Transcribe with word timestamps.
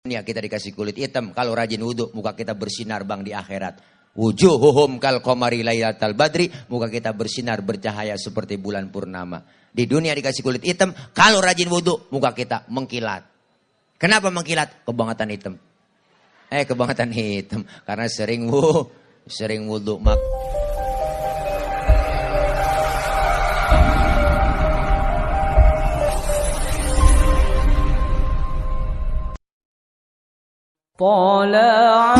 dunia 0.00 0.24
kita 0.24 0.40
dikasih 0.40 0.72
kulit 0.72 0.96
hitam. 0.96 1.36
Kalau 1.36 1.52
rajin 1.52 1.84
wudhu, 1.84 2.08
muka 2.16 2.32
kita 2.32 2.56
bersinar 2.56 3.04
bang 3.04 3.20
di 3.20 3.36
akhirat. 3.36 3.84
Wujuhuhum 4.16 4.96
kal 4.96 5.20
qamari 5.20 5.60
lailatal 5.60 6.16
badri, 6.16 6.48
muka 6.72 6.88
kita 6.88 7.12
bersinar 7.12 7.60
bercahaya 7.60 8.16
seperti 8.16 8.56
bulan 8.56 8.88
purnama. 8.88 9.44
Di 9.68 9.84
dunia 9.84 10.16
dikasih 10.16 10.40
kulit 10.40 10.64
hitam, 10.64 10.96
kalau 11.12 11.44
rajin 11.44 11.68
wudhu, 11.68 12.08
muka 12.16 12.32
kita 12.32 12.64
mengkilat. 12.72 13.28
Kenapa 14.00 14.32
mengkilat? 14.32 14.88
Kebangetan 14.88 15.28
hitam. 15.36 15.54
Eh, 16.48 16.64
kebangetan 16.64 17.12
hitam 17.12 17.68
karena 17.84 18.08
sering 18.08 18.48
wu, 18.48 18.88
sering 19.28 19.68
wudhu 19.68 20.00
mak. 20.00 20.16
طلع 30.99 32.18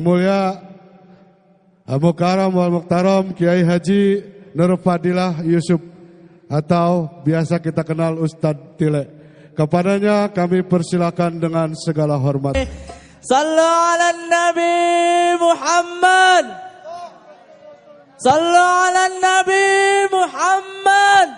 Yang 0.00 0.08
mulia 0.08 0.56
Mukaram 2.00 2.56
wal 2.56 2.72
Muktaram 2.72 3.36
Kiai 3.36 3.60
Haji 3.60 4.24
Nur 4.56 4.80
Fadilah 4.80 5.44
Yusuf 5.44 5.76
atau 6.48 7.20
biasa 7.20 7.60
kita 7.60 7.84
kenal 7.84 8.16
Ustadz 8.16 8.80
Tile. 8.80 9.04
Kepadanya 9.52 10.32
kami 10.32 10.64
persilakan 10.64 11.36
dengan 11.36 11.76
segala 11.76 12.16
hormat. 12.16 12.56
Sallu 13.20 13.60
ala 13.60 14.08
Nabi 14.24 14.72
Muhammad. 15.36 16.44
Sallu 18.16 18.64
ala 18.88 19.04
Nabi 19.20 19.68
Muhammad. 20.08 21.28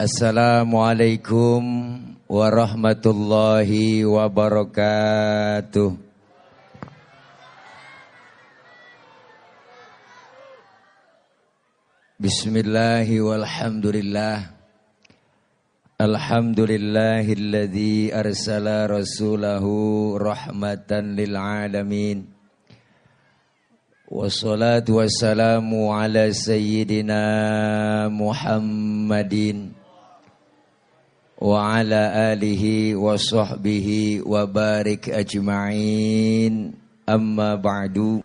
Assalamualaikum 0.00 1.62
warahmatullahi 2.32 4.08
wabarakatuh. 4.08 6.00
Bismillahi 12.16 13.20
walhamdulillah. 13.20 14.48
Alhamdulillahilladzi 16.00 18.16
arsala 18.16 18.88
rasulahu 18.88 20.16
rahmatan 20.16 21.20
lil 21.20 21.36
alamin. 21.36 22.32
Wassalatu 24.08 25.04
wassalamu 25.04 25.92
ala 25.92 26.32
sayyidina 26.32 28.08
Muhammadin 28.08 29.71
wa 31.42 31.74
ala 31.74 32.30
alihi 32.30 32.94
wa 32.94 33.18
sahbihi 33.18 34.22
wa 34.22 34.46
barik 34.46 35.10
ajma'in 35.10 36.70
amma 37.02 37.58
ba'du 37.58 38.22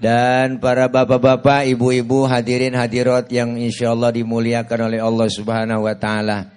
dan 0.00 0.56
para 0.64 0.88
bapak-bapak, 0.88 1.68
ibu-ibu, 1.76 2.24
hadirin 2.24 2.72
hadirat 2.72 3.28
yang 3.28 3.60
insyaallah 3.60 4.08
dimuliakan 4.08 4.88
oleh 4.88 4.96
Allah 4.96 5.28
Subhanahu 5.28 5.84
wa 5.84 5.92
taala. 5.92 6.48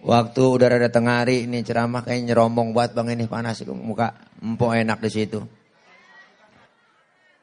Waktu 0.00 0.40
udah 0.40 0.66
rada 0.72 0.88
tengah 0.88 1.20
hari 1.20 1.44
ini 1.44 1.60
ceramah 1.60 2.00
kayak 2.00 2.32
nyeromong 2.32 2.72
buat 2.72 2.96
Bang 2.96 3.12
ini 3.12 3.28
panas 3.28 3.60
muka 3.68 4.16
empuk 4.40 4.72
enak 4.72 5.04
di 5.04 5.10
situ. 5.12 5.44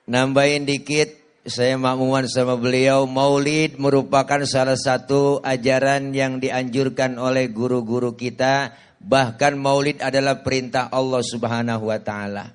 Nambahin 0.10 0.66
dikit, 0.66 1.14
saya 1.48 1.80
makmuman 1.80 2.28
sama 2.28 2.60
beliau, 2.60 3.08
maulid 3.08 3.80
merupakan 3.80 4.44
salah 4.44 4.76
satu 4.76 5.40
ajaran 5.40 6.12
yang 6.12 6.44
dianjurkan 6.44 7.16
oleh 7.16 7.48
guru-guru 7.48 8.16
kita. 8.20 8.76
Bahkan 9.00 9.56
maulid 9.56 10.04
adalah 10.04 10.44
perintah 10.44 10.92
Allah 10.92 11.24
subhanahu 11.24 11.88
wa 11.88 12.00
ta'ala. 12.04 12.46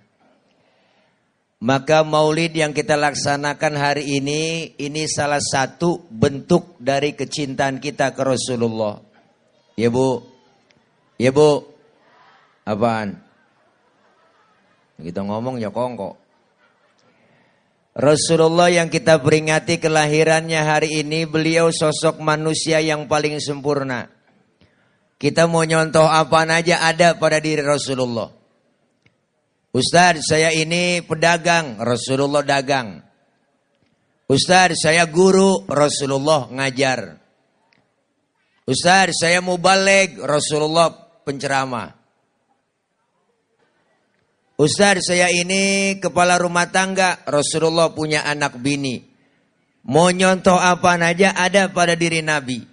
Maka 1.65 2.05
maulid 2.05 2.53
yang 2.53 2.77
kita 2.77 2.93
laksanakan 2.93 3.73
hari 3.81 4.21
ini, 4.21 4.77
ini 4.77 5.09
salah 5.09 5.41
satu 5.41 6.05
bentuk 6.13 6.77
dari 6.77 7.17
kecintaan 7.17 7.81
kita 7.81 8.13
ke 8.13 8.21
Rasulullah. 8.21 9.01
Ya 9.73 9.89
bu, 9.89 10.21
ya 11.17 11.33
bu, 11.33 11.65
apaan? 12.69 13.17
Kita 15.01 15.25
ngomong 15.25 15.57
ya 15.57 15.73
kongko. 15.73 16.24
Rasulullah 17.95 18.75
yang 18.75 18.91
kita 18.91 19.23
peringati 19.23 19.79
kelahirannya 19.79 20.59
hari 20.67 21.07
ini 21.07 21.31
beliau 21.31 21.71
sosok 21.71 22.19
manusia 22.19 22.83
yang 22.83 23.07
paling 23.07 23.39
sempurna. 23.39 24.11
Kita 25.15 25.47
mau 25.47 25.63
nyontoh 25.63 26.03
apa 26.03 26.43
aja 26.51 26.83
ada 26.83 27.15
pada 27.15 27.39
diri 27.39 27.63
Rasulullah. 27.63 28.35
Ustaz 29.71 30.27
saya 30.27 30.51
ini 30.51 31.07
pedagang, 31.07 31.79
Rasulullah 31.79 32.43
dagang. 32.43 32.99
Ustaz 34.27 34.75
saya 34.83 35.07
guru, 35.07 35.63
Rasulullah 35.71 36.51
ngajar. 36.51 37.19
Ustaz 38.67 39.23
saya 39.23 39.39
mau 39.39 39.55
balik, 39.55 40.19
Rasulullah 40.19 40.91
penceramah. 41.23 42.04
Ustaz 44.65 45.05
saya 45.05 45.29
ini 45.29 46.01
kepala 46.01 46.41
rumah 46.41 46.73
tangga, 46.73 47.21
Rasulullah 47.29 47.93
punya 47.93 48.25
anak 48.25 48.57
bini. 48.57 49.05
Mau 49.85 50.09
nyontoh 50.09 50.57
apa 50.57 50.97
aja 51.05 51.37
ada 51.37 51.69
pada 51.69 51.93
diri 51.93 52.25
Nabi. 52.25 52.65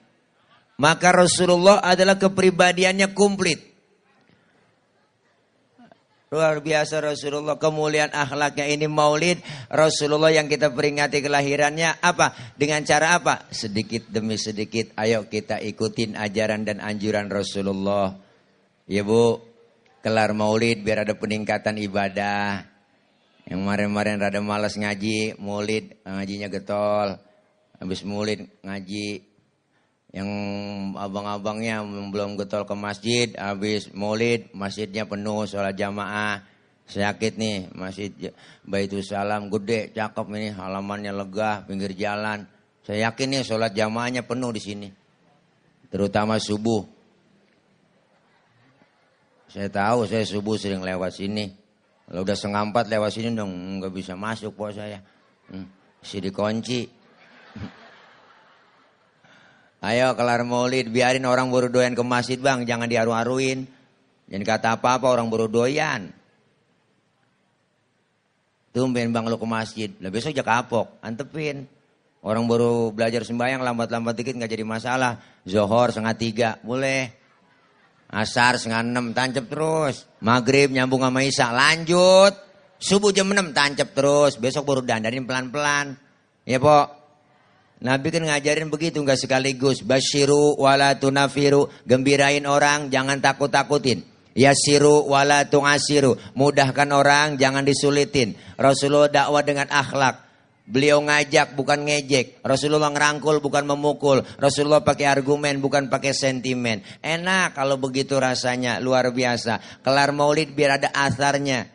Maka 0.79 1.11
Rasulullah 1.11 1.83
adalah 1.83 2.15
kepribadiannya 2.15 3.11
komplit. 3.11 3.59
Luar 6.31 6.63
biasa 6.63 7.03
Rasulullah 7.03 7.59
kemuliaan 7.59 8.15
akhlaknya 8.15 8.71
ini 8.71 8.87
maulid 8.87 9.43
Rasulullah 9.67 10.31
yang 10.31 10.47
kita 10.47 10.71
peringati 10.71 11.19
kelahirannya 11.19 11.99
apa? 11.99 12.55
Dengan 12.55 12.87
cara 12.87 13.19
apa? 13.19 13.51
Sedikit 13.51 14.07
demi 14.07 14.39
sedikit 14.39 14.95
ayo 14.95 15.27
kita 15.27 15.59
ikutin 15.59 16.15
ajaran 16.15 16.63
dan 16.63 16.79
anjuran 16.79 17.27
Rasulullah. 17.27 18.15
Ya 18.87 19.03
Bu, 19.03 19.50
kelar 20.01 20.33
maulid 20.33 20.81
biar 20.81 21.05
ada 21.05 21.13
peningkatan 21.13 21.77
ibadah. 21.77 22.65
Yang 23.45 23.59
kemarin-kemarin 23.61 24.21
rada 24.21 24.41
malas 24.41 24.77
ngaji, 24.77 25.37
maulid 25.37 25.97
ngajinya 26.05 26.47
getol. 26.49 27.17
Habis 27.77 28.01
maulid 28.05 28.49
ngaji. 28.61 29.09
Yang 30.11 30.29
abang-abangnya 30.99 31.87
belum 31.87 32.35
getol 32.35 32.67
ke 32.67 32.75
masjid, 32.75 33.31
habis 33.39 33.87
maulid 33.95 34.51
masjidnya 34.51 35.07
penuh 35.07 35.47
sholat 35.47 35.73
jamaah. 35.77 36.43
Sakit 36.91 37.39
nih, 37.39 37.71
masjid 37.71 38.11
Baitul 38.67 38.99
Salam 38.99 39.47
gede, 39.47 39.95
cakep 39.95 40.27
ini, 40.35 40.51
halamannya 40.51 41.15
lega, 41.15 41.63
pinggir 41.63 41.95
jalan. 41.95 42.43
Saya 42.83 43.07
yakin 43.07 43.31
nih 43.31 43.41
sholat 43.47 43.71
jamaahnya 43.71 44.27
penuh 44.27 44.51
di 44.51 44.59
sini. 44.59 44.89
Terutama 45.87 46.35
subuh. 46.35 47.00
Saya 49.51 49.67
tahu 49.67 50.07
saya 50.07 50.23
subuh 50.23 50.55
sering 50.55 50.79
lewat 50.79 51.19
sini. 51.19 51.51
Kalau 52.07 52.23
udah 52.23 52.35
setengah 52.35 52.71
empat 52.71 52.87
lewat 52.87 53.11
sini 53.11 53.35
dong 53.35 53.51
nggak 53.51 53.91
bisa 53.91 54.15
masuk 54.15 54.55
pos 54.55 54.79
saya. 54.79 55.03
Hmm, 55.51 55.67
si 55.99 56.23
dikunci. 56.23 56.87
Ayo 59.91 60.15
kelar 60.15 60.47
maulid, 60.47 60.87
biarin 60.87 61.27
orang 61.27 61.51
baru 61.51 61.67
doyan 61.67 61.91
ke 61.91 62.03
masjid 62.05 62.39
bang, 62.39 62.63
jangan 62.63 62.87
diaru-aruin. 62.87 63.67
Jangan 64.31 64.45
kata 64.47 64.79
apa-apa 64.79 65.19
orang 65.19 65.27
baru 65.27 65.51
doyan. 65.51 66.15
Tumben 68.71 69.11
bang 69.11 69.27
lu 69.27 69.35
ke 69.35 69.43
masjid, 69.43 69.91
lah 69.99 70.07
besok 70.07 70.31
aja 70.31 70.47
kapok, 70.47 70.95
antepin. 71.03 71.67
Orang 72.23 72.47
baru 72.47 72.95
belajar 72.95 73.27
sembahyang 73.27 73.59
lambat-lambat 73.59 74.15
dikit 74.15 74.39
nggak 74.39 74.51
jadi 74.53 74.63
masalah. 74.63 75.19
Zohor 75.43 75.91
setengah 75.91 76.15
tiga, 76.15 76.49
boleh. 76.63 77.20
Asar 78.11 78.59
setengah 78.59 78.83
enam, 78.83 79.15
tancap 79.15 79.47
terus. 79.47 80.03
Maghrib 80.19 80.67
nyambung 80.67 80.99
sama 80.99 81.23
Isya, 81.23 81.55
lanjut. 81.55 82.35
Subuh 82.75 83.15
jam 83.15 83.31
enam, 83.31 83.55
tancap 83.55 83.95
terus. 83.95 84.35
Besok 84.35 84.67
baru 84.67 84.81
dandanin 84.83 85.23
pelan-pelan. 85.23 85.95
Ya 86.43 86.59
pok. 86.59 86.99
Nabi 87.81 88.13
kan 88.13 88.27
ngajarin 88.27 88.67
begitu 88.67 88.99
nggak 88.99 89.15
sekaligus. 89.15 89.81
Basyiru 89.81 90.59
wala 90.59 90.99
tunafiru. 90.99 91.71
Gembirain 91.87 92.43
orang, 92.43 92.91
jangan 92.91 93.23
takut-takutin. 93.23 94.03
Yasiru 94.35 95.07
wala 95.07 95.47
tungasiru. 95.47 96.15
Mudahkan 96.35 96.91
orang, 96.91 97.39
jangan 97.39 97.63
disulitin. 97.63 98.35
Rasulullah 98.59 99.11
dakwah 99.11 99.43
dengan 99.43 99.67
akhlak. 99.71 100.30
Beliau 100.65 101.01
ngajak 101.03 101.57
bukan 101.57 101.83
ngejek. 101.83 102.39
Rasulullah 102.45 102.93
ngerangkul 102.93 103.41
bukan 103.41 103.65
memukul. 103.65 104.23
Rasulullah 104.37 104.85
pakai 104.85 105.09
argumen 105.09 105.59
bukan 105.59 105.89
pakai 105.91 106.13
sentimen. 106.15 106.85
Enak 107.01 107.57
kalau 107.57 107.81
begitu 107.81 108.15
rasanya, 108.21 108.77
luar 108.77 109.09
biasa. 109.11 109.83
Kelar 109.83 110.15
maulid 110.15 110.53
biar 110.53 110.79
ada 110.79 110.89
asarnya. 110.95 111.67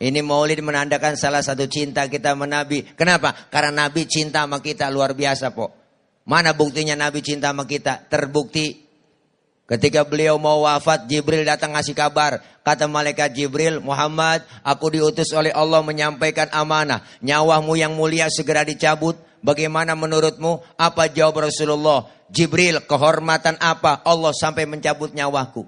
Ini 0.00 0.24
maulid 0.24 0.64
menandakan 0.64 1.14
salah 1.14 1.44
satu 1.44 1.68
cinta 1.68 2.08
kita 2.08 2.32
sama 2.32 2.48
Nabi. 2.48 2.82
Kenapa? 2.96 3.36
Karena 3.52 3.86
Nabi 3.86 4.08
cinta 4.08 4.48
sama 4.48 4.64
kita 4.64 4.88
luar 4.88 5.12
biasa, 5.12 5.52
po. 5.52 5.70
Mana 6.24 6.56
buktinya 6.56 6.96
Nabi 6.96 7.20
cinta 7.20 7.52
sama 7.52 7.68
kita? 7.68 8.08
Terbukti 8.08 8.89
ketika 9.70 10.02
beliau 10.02 10.34
mau 10.36 10.66
wafat, 10.66 11.06
Jibril 11.06 11.46
datang 11.46 11.70
ngasih 11.78 11.94
kabar. 11.94 12.42
Kata 12.66 12.90
malaikat 12.90 13.30
Jibril, 13.32 13.78
Muhammad, 13.78 14.42
aku 14.66 14.98
diutus 14.98 15.30
oleh 15.30 15.54
Allah 15.54 15.80
menyampaikan 15.80 16.50
amanah. 16.50 17.06
Nyawamu 17.22 17.78
yang 17.78 17.94
mulia 17.94 18.26
segera 18.26 18.66
dicabut. 18.66 19.14
Bagaimana 19.40 19.96
menurutmu? 19.96 20.60
Apa 20.76 21.08
jawab 21.08 21.48
Rasulullah? 21.48 22.04
Jibril, 22.28 22.84
kehormatan 22.84 23.56
apa 23.62 24.04
Allah 24.04 24.36
sampai 24.36 24.68
mencabut 24.68 25.14
nyawaku? 25.16 25.64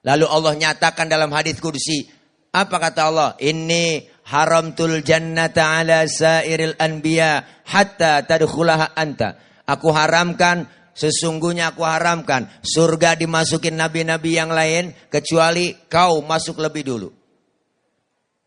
Lalu 0.00 0.26
Allah 0.28 0.52
nyatakan 0.56 1.10
dalam 1.10 1.28
hadis 1.34 1.60
kursi, 1.60 2.08
apa 2.50 2.76
kata 2.80 3.00
Allah? 3.12 3.30
Ini 3.36 4.08
haramtul 4.30 5.02
jannata 5.04 5.82
ala 5.82 6.06
sairil 6.08 6.78
anbiya 6.78 7.44
hatta 7.68 8.24
tadkhulaha 8.24 8.96
anta. 8.96 9.36
Aku 9.68 9.92
haramkan 9.94 10.66
Sesungguhnya 10.94 11.72
aku 11.72 11.86
haramkan 11.86 12.50
surga 12.60 13.16
dimasukin 13.16 13.78
nabi-nabi 13.78 14.36
yang 14.36 14.50
lain 14.50 14.92
kecuali 15.08 15.74
kau 15.86 16.20
masuk 16.20 16.58
lebih 16.58 16.82
dulu. 16.86 17.08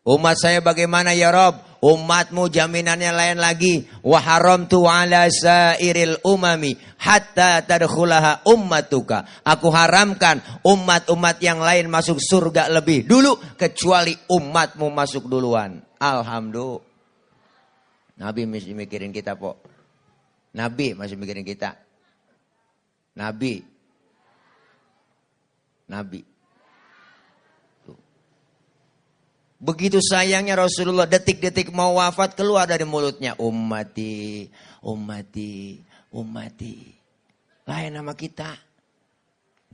Umat 0.04 0.36
saya 0.36 0.60
bagaimana 0.60 1.16
ya 1.16 1.32
Rob? 1.32 1.64
Umatmu 1.80 2.52
jaminannya 2.52 3.12
lain 3.12 3.38
lagi. 3.40 3.88
Wa 4.04 4.20
haramtu 4.20 4.84
ala 4.84 5.28
sairil 5.32 6.20
umami 6.24 6.76
hatta 7.00 7.64
tadkhulaha 7.64 8.44
ummatuka. 8.44 9.24
Aku 9.44 9.72
haramkan 9.72 10.44
umat-umat 10.60 11.40
yang 11.40 11.60
lain 11.60 11.88
masuk 11.88 12.20
surga 12.20 12.68
lebih 12.68 13.08
dulu 13.08 13.36
kecuali 13.56 14.12
umatmu 14.28 14.92
masuk 14.92 15.24
duluan. 15.24 15.80
Alhamdulillah. 15.96 16.84
Nabi 18.14 18.46
masih 18.46 18.76
mikirin 18.76 19.10
kita, 19.10 19.34
Pok. 19.34 19.56
Nabi 20.54 20.92
masih 20.94 21.16
mikirin 21.18 21.42
kita. 21.42 21.83
Nabi. 23.14 23.62
Nabi. 25.90 26.20
Begitu 29.64 29.96
sayangnya 30.04 30.60
Rasulullah 30.60 31.08
detik-detik 31.08 31.72
mau 31.72 31.96
wafat 31.96 32.36
keluar 32.36 32.68
dari 32.68 32.84
mulutnya. 32.84 33.32
Ummati, 33.40 34.44
ummati, 34.84 35.80
ummati. 36.12 36.92
Lain 37.64 37.92
nama 37.96 38.12
kita. 38.12 38.52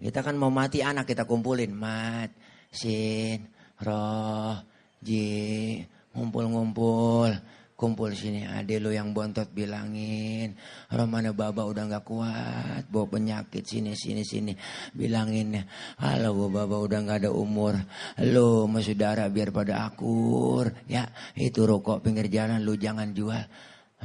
Kita 0.01 0.23
kan 0.23 0.39
mau 0.39 0.49
mati 0.49 0.81
anak 0.81 1.11
kita 1.11 1.27
kumpulin. 1.27 1.75
Mat, 1.75 2.31
sin, 2.71 3.51
roh, 3.83 4.63
ji, 5.03 5.83
ngumpul-ngumpul. 6.15 7.35
Kumpul 7.81 8.13
sini 8.13 8.45
ade 8.45 8.77
lo 8.77 8.93
yang 8.93 9.17
bontot 9.17 9.49
bilangin. 9.57 10.53
Romana 10.93 11.33
baba 11.33 11.65
udah 11.65 11.89
nggak 11.89 12.05
kuat. 12.05 12.85
Bawa 12.93 13.09
penyakit 13.09 13.65
sini 13.65 13.97
sini 13.97 14.21
sini. 14.21 14.53
Bilangin 14.93 15.57
halo 15.97 16.53
baba 16.53 16.77
udah 16.77 17.01
nggak 17.01 17.25
ada 17.25 17.31
umur. 17.33 17.81
Lo 18.21 18.69
sama 18.69 18.85
saudara 18.85 19.33
biar 19.33 19.49
pada 19.49 19.89
akur. 19.89 20.77
Ya 20.93 21.09
itu 21.33 21.65
rokok 21.65 22.05
pinggir 22.05 22.29
jalan 22.29 22.61
lu 22.61 22.77
jangan 22.77 23.17
jual. 23.17 23.49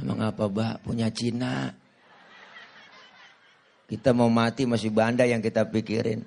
Emang 0.00 0.24
apa 0.24 0.48
bak 0.48 0.80
punya 0.80 1.12
Cina. 1.12 1.68
Kita 3.92 4.16
mau 4.16 4.32
mati 4.32 4.64
masih 4.64 4.88
banda 4.88 5.28
yang 5.28 5.44
kita 5.44 5.68
pikirin. 5.68 6.24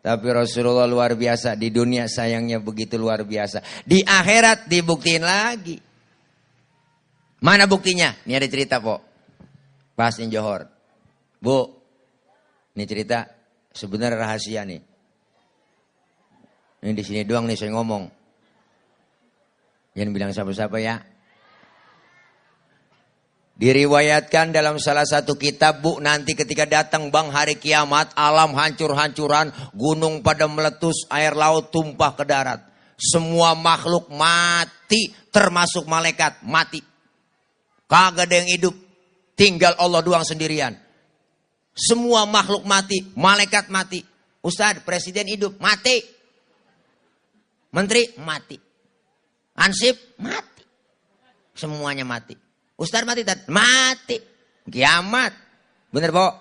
Tapi 0.00 0.26
Rasulullah 0.32 0.88
luar 0.88 1.12
biasa. 1.12 1.60
Di 1.60 1.68
dunia 1.68 2.08
sayangnya 2.08 2.56
begitu 2.56 2.96
luar 2.96 3.20
biasa. 3.28 3.84
Di 3.84 4.00
akhirat 4.00 4.64
dibuktiin 4.64 5.20
lagi. 5.20 5.89
Mana 7.40 7.64
buktinya? 7.64 8.12
Ini 8.28 8.36
ada 8.36 8.48
cerita, 8.48 8.76
Pok. 8.80 9.00
Pas 9.96 10.12
in 10.20 10.28
Johor. 10.28 10.68
Bu, 11.40 11.72
ini 12.76 12.84
cerita 12.84 13.24
sebenarnya 13.72 14.20
rahasia 14.20 14.62
nih. 14.68 14.80
Ini 16.80 16.92
di 16.96 17.04
sini 17.04 17.24
doang 17.24 17.48
nih 17.48 17.56
saya 17.56 17.72
ngomong. 17.76 18.08
Jangan 19.96 20.12
bilang 20.12 20.32
siapa-siapa 20.32 20.76
ya. 20.80 21.00
Diriwayatkan 23.60 24.56
dalam 24.56 24.80
salah 24.80 25.04
satu 25.04 25.36
kitab 25.36 25.84
bu 25.84 26.00
nanti 26.00 26.32
ketika 26.32 26.64
datang 26.64 27.12
bang 27.12 27.28
hari 27.28 27.60
kiamat 27.60 28.08
alam 28.16 28.56
hancur-hancuran 28.56 29.52
gunung 29.76 30.24
pada 30.24 30.48
meletus 30.48 31.04
air 31.12 31.36
laut 31.36 31.68
tumpah 31.68 32.16
ke 32.16 32.24
darat 32.24 32.64
semua 32.96 33.52
makhluk 33.52 34.08
mati 34.08 35.12
termasuk 35.28 35.84
malaikat 35.84 36.40
mati 36.40 36.80
Kagak 37.90 38.30
ada 38.30 38.38
yang 38.38 38.46
hidup. 38.54 38.74
Tinggal 39.34 39.74
Allah 39.74 39.98
doang 39.98 40.22
sendirian. 40.22 40.78
Semua 41.74 42.22
makhluk 42.22 42.62
mati. 42.62 43.02
Malaikat 43.18 43.66
mati. 43.66 43.98
Ustaz, 44.46 44.78
presiden 44.86 45.26
hidup. 45.26 45.58
Mati. 45.58 45.98
Menteri 47.74 48.14
mati. 48.22 48.54
Ansip 49.58 50.14
mati. 50.22 50.62
Semuanya 51.58 52.06
mati. 52.06 52.38
Ustaz 52.78 53.02
mati. 53.02 53.26
Mati. 53.50 54.16
Kiamat. 54.70 55.32
Bener, 55.90 56.14
Pak? 56.14 56.32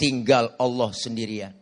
Tinggal 0.00 0.56
Allah 0.56 0.90
sendirian. 0.96 1.52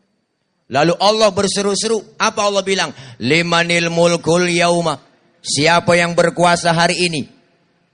Lalu 0.70 0.94
Allah 1.02 1.34
berseru-seru. 1.34 2.14
Apa 2.22 2.46
Allah 2.46 2.62
bilang? 2.62 2.94
Limanil 3.18 3.90
mulkul 3.90 4.46
yauma. 4.46 5.00
Siapa 5.42 5.98
yang 5.98 6.14
berkuasa 6.14 6.70
hari 6.70 7.02
ini? 7.10 7.26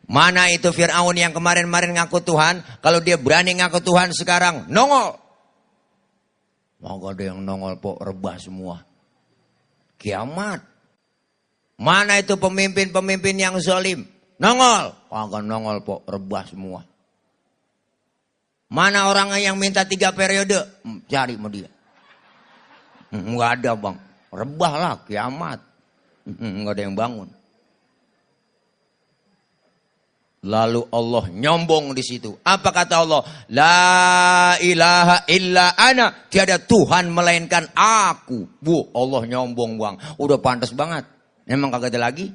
Mana 0.08 0.48
itu 0.48 0.72
Fir'aun 0.72 1.12
yang 1.20 1.36
kemarin-kemarin 1.36 1.92
ngaku 2.00 2.24
Tuhan. 2.24 2.64
Kalau 2.80 3.04
dia 3.04 3.20
berani 3.20 3.52
ngaku 3.60 3.84
Tuhan 3.84 4.16
sekarang, 4.16 4.64
nongol. 4.72 5.20
Mau 6.80 6.96
ada 7.04 7.20
yang 7.20 7.44
nongol 7.44 7.76
pok 7.76 8.00
rebah 8.00 8.40
semua. 8.40 8.80
Kiamat. 10.00 10.64
Mana 11.76 12.16
itu 12.16 12.40
pemimpin-pemimpin 12.40 13.36
yang 13.36 13.60
zalim? 13.60 14.08
Nongol. 14.40 14.96
Kagak 15.12 15.44
nongol 15.44 15.84
pok 15.84 16.08
rebah 16.08 16.44
semua. 16.48 16.80
Mana 18.72 19.12
orang 19.12 19.36
yang 19.36 19.60
minta 19.60 19.84
tiga 19.84 20.12
periode? 20.16 20.56
Hmm, 20.84 21.04
cari 21.04 21.36
mau 21.36 21.52
dia. 21.52 21.68
Enggak 23.12 23.48
hmm, 23.48 23.56
ada 23.60 23.70
bang. 23.76 23.96
Rebah 24.28 24.72
lah 24.76 24.94
kiamat. 25.04 25.60
Enggak 26.24 26.72
hmm, 26.72 26.72
ada 26.72 26.80
yang 26.80 26.96
bangun. 26.96 27.28
Lalu 30.48 30.88
Allah 30.88 31.28
nyombong 31.28 31.92
di 31.92 32.00
situ. 32.00 32.32
Apa 32.40 32.72
kata 32.72 33.04
Allah? 33.04 33.20
La 33.52 34.56
ilaha 34.56 35.28
illa 35.28 35.76
ana. 35.76 36.24
Tiada 36.32 36.56
Tuhan 36.56 37.12
melainkan 37.12 37.68
aku. 37.76 38.48
Bu, 38.56 38.88
Allah 38.96 39.28
nyombong 39.28 39.76
bang. 39.76 39.96
Udah 40.16 40.40
pantas 40.40 40.72
banget. 40.72 41.04
Emang 41.44 41.68
kagak 41.68 41.92
ada 41.92 42.08
lagi? 42.08 42.32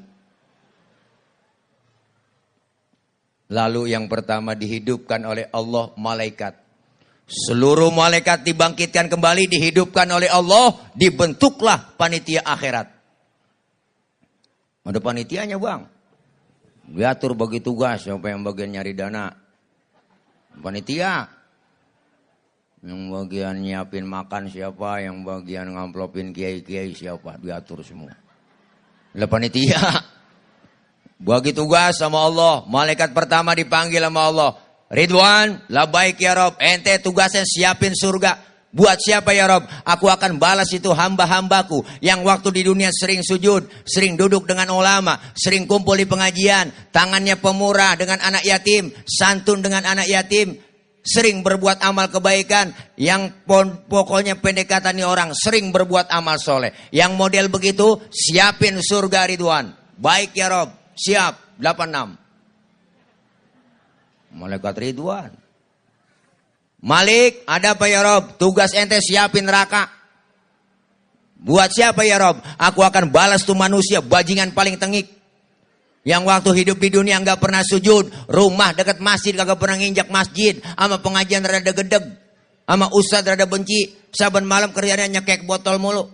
Lalu 3.50 3.98
yang 3.98 4.05
pertama 4.05 4.53
dihidupkan 4.53 5.22
oleh 5.25 5.50
Allah 5.50 5.89
malaikat. 5.98 6.53
Seluruh 7.25 7.89
malaikat 7.89 8.46
dibangkitkan 8.46 9.10
kembali, 9.10 9.50
dihidupkan 9.50 10.05
oleh 10.13 10.29
Allah, 10.29 10.77
dibentuklah 10.93 11.98
panitia 11.98 12.46
akhirat. 12.46 12.93
Ada 14.86 15.00
panitianya 15.01 15.58
bang. 15.58 15.92
Diatur 16.93 17.33
bagi 17.33 17.57
tugas 17.57 18.05
siapa 18.05 18.29
yang 18.29 18.45
bagian 18.45 18.69
nyari 18.77 18.93
dana. 18.93 19.33
Panitia. 20.62 21.25
Yang 22.85 23.01
bagian 23.09 23.55
nyiapin 23.63 24.05
makan 24.05 24.51
siapa, 24.51 25.01
yang 25.01 25.25
bagian 25.25 25.73
ngamplopin 25.73 26.35
kiai-kiai 26.35 26.93
siapa, 26.93 27.39
diatur 27.41 27.81
semua. 27.81 28.13
Lah 29.17 29.25
panitia. 29.25 29.79
Bagi 31.23 31.55
tugas 31.55 31.97
sama 31.97 32.27
Allah, 32.27 32.67
malaikat 32.67 33.15
pertama 33.15 33.55
dipanggil 33.55 34.03
sama 34.03 34.27
Allah. 34.27 34.51
Ridwan, 34.91 35.63
baik 35.71 36.19
ya 36.19 36.35
Rob, 36.35 36.59
ente 36.59 36.93
tugasnya 37.00 37.47
siapin 37.47 37.95
surga. 37.95 38.52
Buat 38.73 39.05
siapa 39.05 39.37
ya 39.37 39.45
Rob? 39.45 39.69
Aku 39.85 40.09
akan 40.09 40.41
balas 40.41 40.73
itu 40.73 40.89
hamba-hambaku 40.89 41.85
yang 42.01 42.25
waktu 42.25 42.49
di 42.49 42.65
dunia 42.65 42.89
sering 42.89 43.21
sujud, 43.21 43.69
sering 43.85 44.17
duduk 44.17 44.49
dengan 44.49 44.73
ulama, 44.73 45.21
sering 45.37 45.69
kumpul 45.69 45.93
di 45.93 46.09
pengajian, 46.09 46.73
tangannya 46.89 47.37
pemurah 47.37 47.93
dengan 47.93 48.17
anak 48.25 48.41
yatim, 48.41 48.89
santun 49.05 49.61
dengan 49.61 49.85
anak 49.85 50.09
yatim, 50.09 50.57
sering 51.05 51.45
berbuat 51.45 51.85
amal 51.85 52.09
kebaikan, 52.09 52.73
yang 52.97 53.45
pokoknya 53.45 54.41
pendekatan 54.41 54.97
orang 55.05 55.37
sering 55.37 55.69
berbuat 55.69 56.09
amal 56.09 56.41
soleh. 56.41 56.73
Yang 56.89 57.13
model 57.13 57.53
begitu, 57.53 58.01
siapin 58.09 58.81
surga 58.81 59.29
Ridwan. 59.29 59.69
Baik 60.01 60.33
ya 60.33 60.49
Rob, 60.49 60.73
siap, 60.97 61.61
86. 61.61 62.17
Malaikat 64.33 64.75
Ridwan. 64.81 65.42
Malik, 66.83 67.47
ada 67.47 67.79
apa 67.79 67.87
ya 67.87 68.03
Rob? 68.03 68.35
Tugas 68.35 68.75
ente 68.75 68.99
siapin 68.99 69.47
neraka. 69.47 69.87
Buat 71.39 71.71
siapa 71.71 72.03
ya 72.03 72.19
Rob? 72.19 72.43
Aku 72.59 72.83
akan 72.83 73.07
balas 73.07 73.47
tuh 73.47 73.55
manusia, 73.55 74.03
bajingan 74.03 74.51
paling 74.51 74.75
tengik. 74.75 75.07
Yang 76.03 76.23
waktu 76.27 76.49
hidup 76.59 76.77
di 76.83 76.91
dunia 76.91 77.15
nggak 77.23 77.39
pernah 77.39 77.63
sujud, 77.63 78.11
rumah 78.27 78.75
dekat 78.75 78.99
masjid 78.99 79.31
kagak 79.31 79.55
pernah 79.55 79.79
nginjak 79.79 80.11
masjid, 80.11 80.59
sama 80.59 80.99
pengajian 80.99 81.47
rada 81.47 81.71
gedeg, 81.71 82.03
sama 82.67 82.91
ustad 82.91 83.23
rada 83.23 83.47
benci, 83.47 83.95
saban 84.11 84.43
malam 84.43 84.75
kerjanya 84.75 85.07
nyekek 85.07 85.47
botol 85.47 85.79
mulu. 85.79 86.11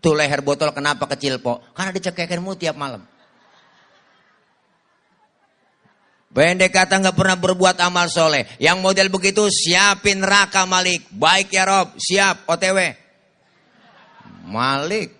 Tuh 0.00 0.16
leher 0.16 0.40
botol 0.40 0.72
kenapa 0.72 1.04
kecil 1.12 1.44
po? 1.44 1.60
Karena 1.76 1.92
dicekekin 1.92 2.40
mulu 2.40 2.56
tiap 2.56 2.80
malam. 2.80 3.04
Pendek 6.34 6.74
kata 6.74 6.98
nggak 6.98 7.14
pernah 7.14 7.38
berbuat 7.38 7.78
amal 7.78 8.10
soleh. 8.10 8.58
Yang 8.58 8.78
model 8.82 9.06
begitu 9.06 9.46
siapin 9.46 10.18
neraka 10.18 10.66
Malik. 10.66 11.06
Baik 11.14 11.54
ya 11.54 11.62
Rob, 11.62 11.94
siap 11.94 12.50
OTW. 12.50 12.78
Malik. 14.50 15.14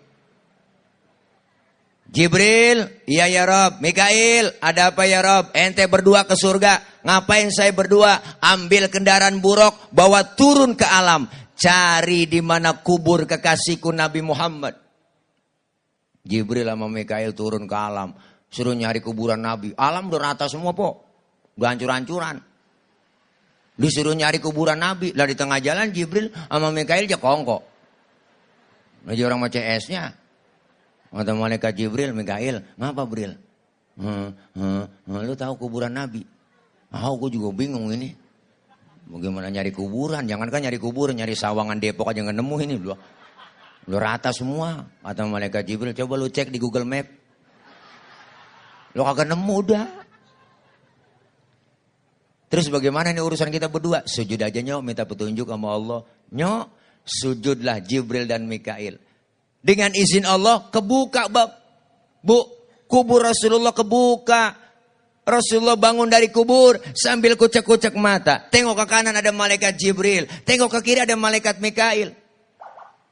Jibril, 2.11 3.07
iya 3.07 3.31
ya 3.31 3.47
Rob. 3.47 3.79
Mikail, 3.79 4.59
ada 4.59 4.91
apa 4.91 5.07
ya 5.07 5.23
Rob? 5.23 5.55
Ente 5.55 5.87
berdua 5.87 6.27
ke 6.27 6.35
surga. 6.35 7.03
Ngapain 7.07 7.51
saya 7.55 7.71
berdua? 7.71 8.19
Ambil 8.43 8.91
kendaraan 8.91 9.39
buruk, 9.39 9.95
bawa 9.95 10.35
turun 10.35 10.75
ke 10.75 10.87
alam. 10.87 11.31
Cari 11.55 12.27
di 12.27 12.43
mana 12.43 12.83
kubur 12.83 13.23
kekasihku 13.27 13.95
Nabi 13.95 14.19
Muhammad. 14.19 14.75
Jibril 16.27 16.67
sama 16.67 16.91
Mikail 16.91 17.35
turun 17.35 17.71
ke 17.71 17.77
alam. 17.79 18.15
Suruh 18.55 18.71
nyari 18.71 19.03
kuburan 19.03 19.43
Nabi. 19.43 19.75
Alam 19.75 20.07
udah 20.15 20.31
rata 20.31 20.47
semua, 20.47 20.71
po. 20.71 21.03
Udah 21.59 21.75
hancur-hancuran. 21.75 22.39
Disuruh 23.75 24.15
nyari 24.15 24.39
kuburan 24.39 24.79
Nabi. 24.79 25.11
Lah 25.11 25.27
di 25.27 25.35
tengah 25.35 25.59
jalan 25.59 25.91
Jibril 25.91 26.31
sama 26.31 26.71
Mikail 26.71 27.11
aja 27.11 27.19
kongkok. 27.19 27.67
Lagi 29.11 29.23
orang 29.27 29.43
mau 29.43 29.51
CS-nya. 29.51 30.15
Kata 31.11 31.31
malaikat 31.35 31.75
Jibril, 31.75 32.15
Mikail, 32.15 32.63
ngapa 32.79 33.03
Bril? 33.07 33.39
Hmm, 33.95 34.35
hmm, 34.55 35.07
hmm, 35.07 35.21
lu 35.23 35.35
tahu 35.39 35.55
kuburan 35.59 35.95
Nabi? 35.95 36.27
Ah, 36.95 37.11
gue 37.11 37.31
juga 37.35 37.51
bingung 37.55 37.91
ini. 37.91 38.15
Bagaimana 39.11 39.51
nyari 39.51 39.75
kuburan? 39.75 40.27
Jangan 40.31 40.47
kan 40.47 40.63
nyari 40.63 40.79
kuburan, 40.79 41.19
nyari 41.19 41.35
sawangan 41.35 41.83
Depok 41.83 42.11
aja 42.11 42.23
nggak 42.23 42.39
nemu 42.39 42.57
ini. 42.63 42.75
Lu, 42.79 42.95
lu 43.91 43.97
rata 43.99 44.31
semua. 44.31 44.87
Kata 45.03 45.27
malaikat 45.27 45.67
Jibril, 45.67 45.95
coba 45.95 46.15
lu 46.19 46.31
cek 46.31 46.55
di 46.55 46.59
Google 46.63 46.87
Map. 46.87 47.24
Lu 48.95 49.03
kagak 49.03 49.27
nemu 49.27 49.55
udah. 49.67 49.87
Terus 52.47 52.71
bagaimana 52.71 53.11
ini 53.11 53.19
urusan 53.19 53.51
kita 53.51 53.67
berdua? 53.67 54.07
Sujud 54.07 54.39
aja 54.39 54.63
nyok, 54.63 54.81
minta 54.87 55.03
petunjuk 55.03 55.51
sama 55.51 55.75
Allah. 55.75 56.07
Nyok, 56.31 56.65
sujudlah 57.03 57.83
Jibril 57.83 58.31
dan 58.31 58.47
Mikail. 58.47 58.95
Dengan 59.59 59.91
izin 59.91 60.23
Allah, 60.23 60.71
kebuka 60.71 61.27
bab. 61.27 61.51
Bu, 62.23 62.47
kubur 62.87 63.27
Rasulullah 63.27 63.75
kebuka. 63.75 64.55
Rasulullah 65.25 65.75
bangun 65.75 66.07
dari 66.07 66.29
kubur 66.29 66.77
sambil 66.93 67.35
kucek-kucek 67.35 67.97
mata. 67.97 68.45
Tengok 68.53 68.77
ke 68.77 68.87
kanan 68.87 69.17
ada 69.17 69.33
malaikat 69.33 69.75
Jibril. 69.75 70.29
Tengok 70.45 70.69
ke 70.79 70.81
kiri 70.85 71.01
ada 71.03 71.17
malaikat 71.17 71.59
Mikail. 71.59 72.13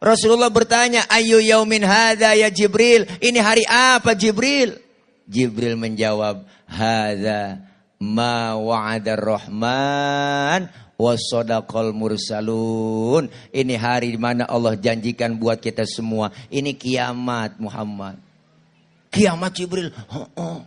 Rasulullah 0.03 0.53
bertanya, 0.53 1.09
Ayu 1.09 1.41
yaumin 1.41 1.83
hadha 1.87 2.37
ya 2.37 2.47
Jibril. 2.53 3.09
Ini 3.19 3.39
hari 3.43 3.65
apa 3.67 4.13
Jibril? 4.13 4.82
Jibril 5.29 5.79
menjawab, 5.79 6.45
Hadha 6.67 7.73
ma 8.03 8.59
wa'adar 8.59 9.23
rahman 9.23 10.67
wasodakol 10.99 11.95
mursalun. 11.95 13.31
Ini 13.55 13.75
hari 13.79 14.15
di 14.15 14.21
mana 14.21 14.47
Allah 14.51 14.75
janjikan 14.75 15.39
buat 15.39 15.63
kita 15.63 15.87
semua. 15.87 16.35
Ini 16.51 16.75
kiamat 16.75 17.63
Muhammad. 17.63 18.19
Kiamat 19.13 19.53
Jibril. 19.55 19.95
Oh, 20.11 20.27
oh. 20.35 20.59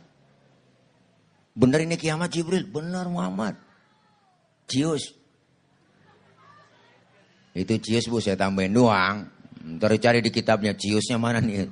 Benar 1.56 1.84
ini 1.84 2.00
kiamat 2.00 2.32
Jibril. 2.32 2.68
Benar 2.68 3.08
Muhammad. 3.12 3.60
Cius. 4.68 5.16
Itu 7.56 7.80
cius 7.80 8.12
bu 8.12 8.20
saya 8.20 8.36
tambahin 8.36 8.76
doang. 8.76 9.32
Ntar 9.66 9.96
cari 9.98 10.20
di 10.20 10.30
kitabnya 10.30 10.76
ciusnya 10.76 11.16
mana 11.16 11.40
nih. 11.40 11.72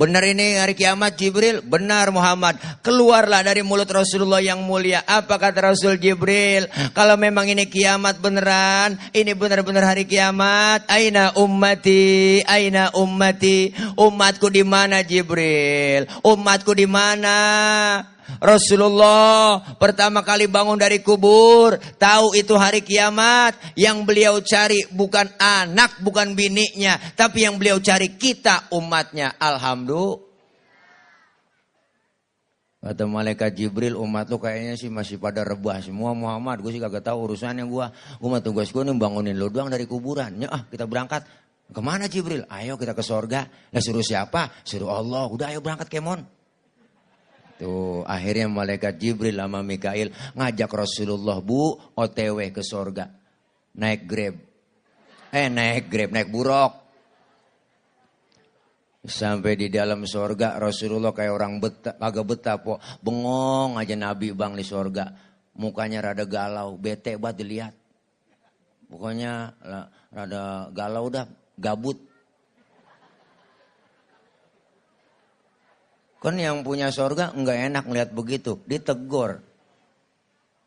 Benar 0.00 0.24
ini 0.24 0.56
hari 0.56 0.72
kiamat 0.72 1.12
Jibril? 1.20 1.60
Benar 1.60 2.08
Muhammad. 2.08 2.56
Keluarlah 2.80 3.44
dari 3.44 3.60
mulut 3.60 3.84
Rasulullah 3.84 4.40
yang 4.40 4.64
mulia. 4.64 5.04
Apa 5.04 5.36
kata 5.36 5.60
Rasul 5.60 6.00
Jibril? 6.00 6.72
Kalau 6.96 7.20
memang 7.20 7.44
ini 7.52 7.68
kiamat 7.68 8.16
beneran, 8.16 8.96
ini 9.12 9.36
benar-benar 9.36 9.92
hari 9.92 10.08
kiamat. 10.08 10.88
Aina 10.88 11.36
ummati, 11.36 12.40
aina 12.48 12.96
ummati. 12.96 13.76
Umatku 14.00 14.48
di 14.48 14.64
mana 14.64 15.04
Jibril? 15.04 16.08
Umatku 16.24 16.72
di 16.72 16.88
mana? 16.88 17.36
Rasulullah 18.38 19.74
pertama 19.82 20.22
kali 20.22 20.46
bangun 20.46 20.78
dari 20.78 21.02
kubur, 21.02 21.74
tahu 21.98 22.38
itu 22.38 22.54
hari 22.54 22.86
kiamat. 22.86 23.58
Yang 23.74 23.96
beliau 24.06 24.34
cari 24.38 24.86
bukan 24.94 25.26
anak, 25.42 25.98
bukan 25.98 26.38
biniknya, 26.38 27.00
tapi 27.18 27.42
yang 27.48 27.58
beliau 27.58 27.82
cari 27.82 28.14
kita 28.14 28.70
umatnya. 28.70 29.34
Alhamdulillah. 29.34 30.30
Kata 32.80 33.04
malaikat 33.04 33.60
Jibril 33.60 33.92
umat 33.92 34.32
lu 34.32 34.40
kayaknya 34.40 34.72
sih 34.72 34.88
masih 34.88 35.20
pada 35.20 35.44
rebah 35.44 35.84
semua 35.84 36.16
Muhammad. 36.16 36.64
Gue 36.64 36.72
sih 36.72 36.80
kagak 36.80 37.04
tahu 37.04 37.28
urusannya 37.28 37.68
gue. 37.68 37.86
Gue 37.92 38.28
mah 38.32 38.40
tugas 38.40 38.72
gue 38.72 38.80
nih 38.80 38.96
bangunin 38.96 39.36
lu 39.36 39.52
doang 39.52 39.68
dari 39.68 39.84
kuburan. 39.84 40.40
Ya 40.40 40.48
ah 40.48 40.64
kita 40.64 40.88
berangkat. 40.88 41.28
Ke 41.70 41.80
mana 41.84 42.08
Jibril? 42.08 42.48
Ayo 42.48 42.80
kita 42.80 42.96
ke 42.96 43.04
sorga. 43.04 43.44
Nah 43.68 43.80
suruh 43.84 44.00
siapa? 44.00 44.64
Suruh 44.64 44.96
Allah. 44.96 45.28
Udah 45.28 45.52
ayo 45.52 45.60
berangkat 45.60 45.92
kemon. 45.92 46.24
Tuh, 47.60 48.00
akhirnya 48.08 48.48
malaikat 48.48 48.96
Jibril 48.96 49.36
sama 49.36 49.60
Mikail 49.60 50.08
ngajak 50.32 50.72
Rasulullah, 50.72 51.44
"Bu, 51.44 51.76
OTW 51.92 52.56
ke 52.56 52.64
sorga." 52.64 53.12
Naik 53.76 54.08
Grab. 54.08 54.34
Eh, 55.28 55.52
naik 55.52 55.92
Grab, 55.92 56.08
naik 56.08 56.32
buruk. 56.32 56.72
Sampai 59.04 59.60
di 59.60 59.68
dalam 59.68 60.08
sorga 60.08 60.56
Rasulullah 60.56 61.12
kayak 61.12 61.32
orang 61.32 61.60
betah, 61.60 61.96
agak 62.00 62.24
betah 62.24 62.56
po. 62.64 62.80
Bengong 63.04 63.76
aja 63.76 63.96
Nabi 63.96 64.32
bang 64.32 64.56
di 64.56 64.64
sorga. 64.64 65.12
Mukanya 65.60 66.00
rada 66.00 66.24
galau, 66.24 66.80
bete 66.80 67.20
banget 67.20 67.36
dilihat. 67.44 67.74
Pokoknya 68.88 69.52
rada 70.12 70.72
galau 70.72 71.12
dah, 71.12 71.28
gabut. 71.60 72.09
Kan 76.20 76.36
yang 76.36 76.60
punya 76.60 76.92
sorga 76.92 77.32
enggak 77.32 77.72
enak 77.72 77.84
melihat 77.88 78.10
begitu. 78.12 78.60
Ditegur. 78.68 79.40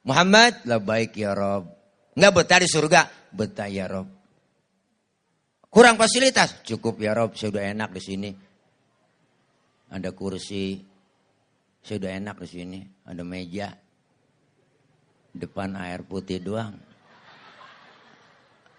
Muhammad, 0.04 0.66
lah 0.66 0.82
baik 0.82 1.14
ya 1.14 1.38
Rob. 1.38 1.70
Enggak 2.18 2.34
betah 2.34 2.60
di 2.60 2.68
surga. 2.68 3.02
Betah 3.30 3.70
ya 3.70 3.86
Rob. 3.86 4.10
Kurang 5.70 6.02
fasilitas. 6.02 6.66
Cukup 6.66 6.98
ya 6.98 7.14
Rob, 7.14 7.38
saya 7.38 7.54
udah 7.54 7.64
enak 7.70 7.90
di 7.94 8.02
sini. 8.02 8.30
Ada 9.94 10.10
kursi. 10.10 10.82
Saya 11.86 12.02
udah 12.02 12.12
enak 12.18 12.36
di 12.42 12.48
sini. 12.50 12.80
Ada 13.06 13.22
meja. 13.22 13.70
Depan 15.38 15.78
air 15.78 16.02
putih 16.02 16.42
doang. 16.42 16.74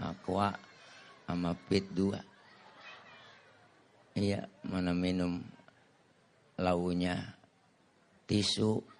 Aqua 0.03 0.51
sama 1.23 1.55
pit 1.71 1.87
dua. 1.95 2.19
Iya, 4.15 4.47
mana 4.67 4.91
minum 4.91 5.54
launya 6.59 7.35
tisu 8.25 8.95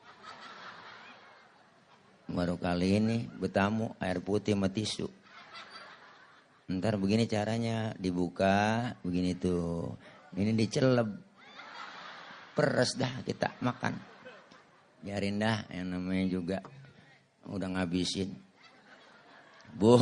Baru 2.25 2.57
kali 2.57 2.97
ini 2.97 3.29
bertamu 3.29 4.01
air 4.01 4.25
putih 4.25 4.57
sama 4.57 4.73
tisu. 4.73 5.05
Ntar 6.73 6.97
begini 6.97 7.29
caranya 7.29 7.93
dibuka 8.01 8.89
begini 9.05 9.37
tuh. 9.37 9.93
Ini 10.33 10.57
diceleb. 10.57 11.09
Peres 12.57 12.97
dah 12.97 13.21
kita 13.29 13.61
makan. 13.61 13.95
Biarin 15.05 15.37
dah 15.37 15.69
yang 15.69 15.93
namanya 15.93 16.25
juga 16.33 16.59
udah 17.45 17.69
ngabisin. 17.77 18.33
Bu, 19.77 20.01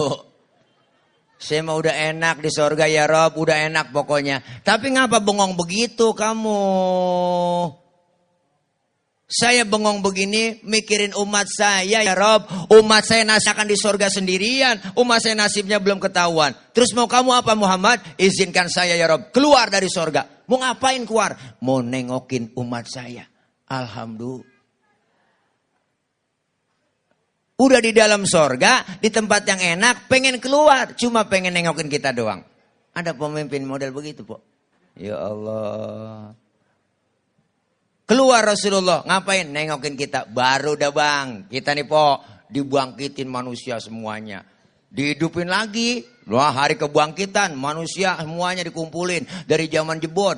saya 1.43 1.67
mau 1.67 1.75
udah 1.75 1.91
enak 2.15 2.39
di 2.39 2.51
sorga 2.55 2.87
ya 2.87 3.11
Rob, 3.11 3.35
udah 3.35 3.67
enak 3.67 3.91
pokoknya. 3.91 4.63
Tapi 4.63 4.95
ngapa 4.95 5.19
bengong 5.19 5.59
begitu 5.59 6.15
kamu? 6.15 6.63
Saya 9.27 9.67
bengong 9.67 10.07
begini 10.07 10.63
mikirin 10.63 11.11
umat 11.19 11.51
saya 11.51 11.99
ya 11.99 12.15
Rob. 12.15 12.47
Umat 12.71 13.03
saya 13.03 13.27
nasib 13.27 13.59
akan 13.59 13.67
di 13.67 13.75
sorga 13.75 14.07
sendirian. 14.07 14.95
Umat 14.95 15.25
saya 15.25 15.35
nasibnya 15.35 15.83
belum 15.83 15.99
ketahuan. 15.99 16.55
Terus 16.71 16.95
mau 16.95 17.11
kamu 17.11 17.43
apa 17.43 17.59
Muhammad? 17.59 17.99
Izinkan 18.23 18.71
saya 18.71 18.95
ya 18.95 19.11
Rob. 19.11 19.35
Keluar 19.35 19.67
dari 19.67 19.91
sorga. 19.91 20.47
Mau 20.47 20.63
ngapain 20.63 21.03
keluar? 21.03 21.59
Mau 21.65 21.83
nengokin 21.83 22.55
umat 22.55 22.87
saya. 22.87 23.27
Alhamdulillah. 23.67 24.52
Udah 27.63 27.79
di 27.79 27.95
dalam 27.95 28.27
sorga, 28.27 28.83
di 28.99 29.07
tempat 29.07 29.47
yang 29.47 29.79
enak, 29.79 30.11
pengen 30.11 30.43
keluar. 30.43 30.99
Cuma 30.99 31.31
pengen 31.31 31.55
nengokin 31.55 31.87
kita 31.87 32.11
doang. 32.11 32.43
Ada 32.91 33.15
pemimpin 33.15 33.63
model 33.63 33.95
begitu, 33.95 34.27
Pok. 34.27 34.43
Ya 34.99 35.15
Allah. 35.15 36.35
Keluar 38.03 38.43
Rasulullah, 38.43 39.07
ngapain? 39.07 39.47
Nengokin 39.47 39.95
kita. 39.95 40.27
Baru 40.27 40.75
dah 40.75 40.91
bang, 40.91 41.47
kita 41.47 41.71
nih 41.71 41.87
po, 41.87 42.19
dibangkitin 42.51 43.31
manusia 43.31 43.79
semuanya. 43.79 44.43
Dihidupin 44.91 45.47
lagi. 45.47 46.03
Wah 46.27 46.51
hari 46.51 46.75
kebangkitan, 46.75 47.55
manusia 47.55 48.19
semuanya 48.19 48.67
dikumpulin. 48.67 49.47
Dari 49.47 49.71
zaman 49.71 50.03
jebot. 50.03 50.37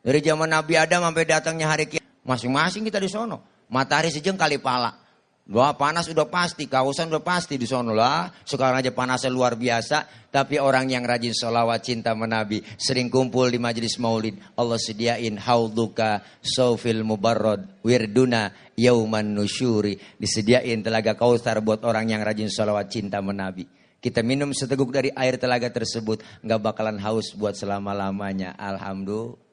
Dari 0.00 0.18
zaman 0.24 0.48
Nabi 0.48 0.80
Adam 0.80 1.04
sampai 1.04 1.28
datangnya 1.28 1.68
hari 1.68 1.86
kiamat. 1.92 2.08
Masing-masing 2.24 2.88
kita 2.88 2.98
di 2.98 3.12
sono. 3.12 3.68
Matahari 3.70 4.08
sejeng 4.08 4.34
kali 4.34 4.58
pala. 4.58 5.01
Wah 5.50 5.74
panas 5.74 6.06
udah 6.06 6.30
pasti, 6.30 6.70
kausan 6.70 7.10
udah 7.10 7.18
pasti 7.18 7.58
di 7.58 7.66
sono 7.66 7.90
lah. 7.90 8.30
Sekarang 8.46 8.78
aja 8.78 8.94
panasnya 8.94 9.26
luar 9.26 9.58
biasa. 9.58 10.30
Tapi 10.30 10.62
orang 10.62 10.86
yang 10.86 11.02
rajin 11.02 11.34
sholawat 11.34 11.82
cinta 11.82 12.14
menabi. 12.14 12.62
Sering 12.78 13.10
kumpul 13.10 13.50
di 13.50 13.58
majelis 13.58 13.98
maulid. 13.98 14.38
Allah 14.54 14.78
sediain 14.78 15.34
haudhuka 15.34 16.22
sofil 16.38 17.02
mubarrod 17.02 17.82
wirduna 17.82 18.54
yauman 18.78 19.34
nusyuri. 19.34 19.98
Disediain 20.14 20.78
telaga 20.78 21.18
kausar 21.18 21.58
buat 21.58 21.82
orang 21.82 22.14
yang 22.14 22.22
rajin 22.22 22.46
sholawat 22.46 22.86
cinta 22.86 23.18
menabi. 23.18 23.66
Kita 23.98 24.22
minum 24.22 24.54
seteguk 24.54 24.94
dari 24.94 25.10
air 25.10 25.42
telaga 25.42 25.74
tersebut. 25.74 26.22
Nggak 26.46 26.60
bakalan 26.62 27.02
haus 27.02 27.34
buat 27.34 27.58
selama-lamanya. 27.58 28.54
Alhamdulillah. 28.54 29.51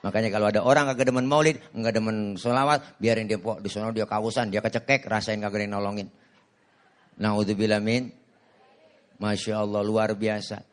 Makanya 0.00 0.32
kalau 0.32 0.48
ada 0.48 0.64
orang 0.64 0.88
kagak 0.88 1.12
demen 1.12 1.28
maulid, 1.28 1.60
nggak 1.76 1.92
demen 1.92 2.16
sholawat, 2.40 2.96
biarin 2.96 3.28
dia 3.28 3.36
pok 3.36 3.60
di 3.60 3.68
sana 3.68 3.92
dia 3.92 4.08
kausan, 4.08 4.48
dia 4.48 4.64
kecekek, 4.64 5.04
rasain 5.04 5.36
kagak 5.44 5.68
yang 5.68 5.76
nolongin. 5.76 6.08
Naudzubillah 7.20 7.84
min. 7.84 8.08
Masya 9.20 9.60
Allah 9.60 9.84
luar 9.84 10.16
biasa. 10.16 10.64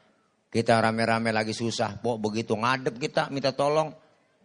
Kita 0.48 0.80
rame-rame 0.80 1.36
lagi 1.36 1.52
susah, 1.52 2.00
pok 2.00 2.24
begitu 2.24 2.56
ngadep 2.56 2.96
kita 2.96 3.28
minta 3.28 3.52
tolong. 3.52 3.92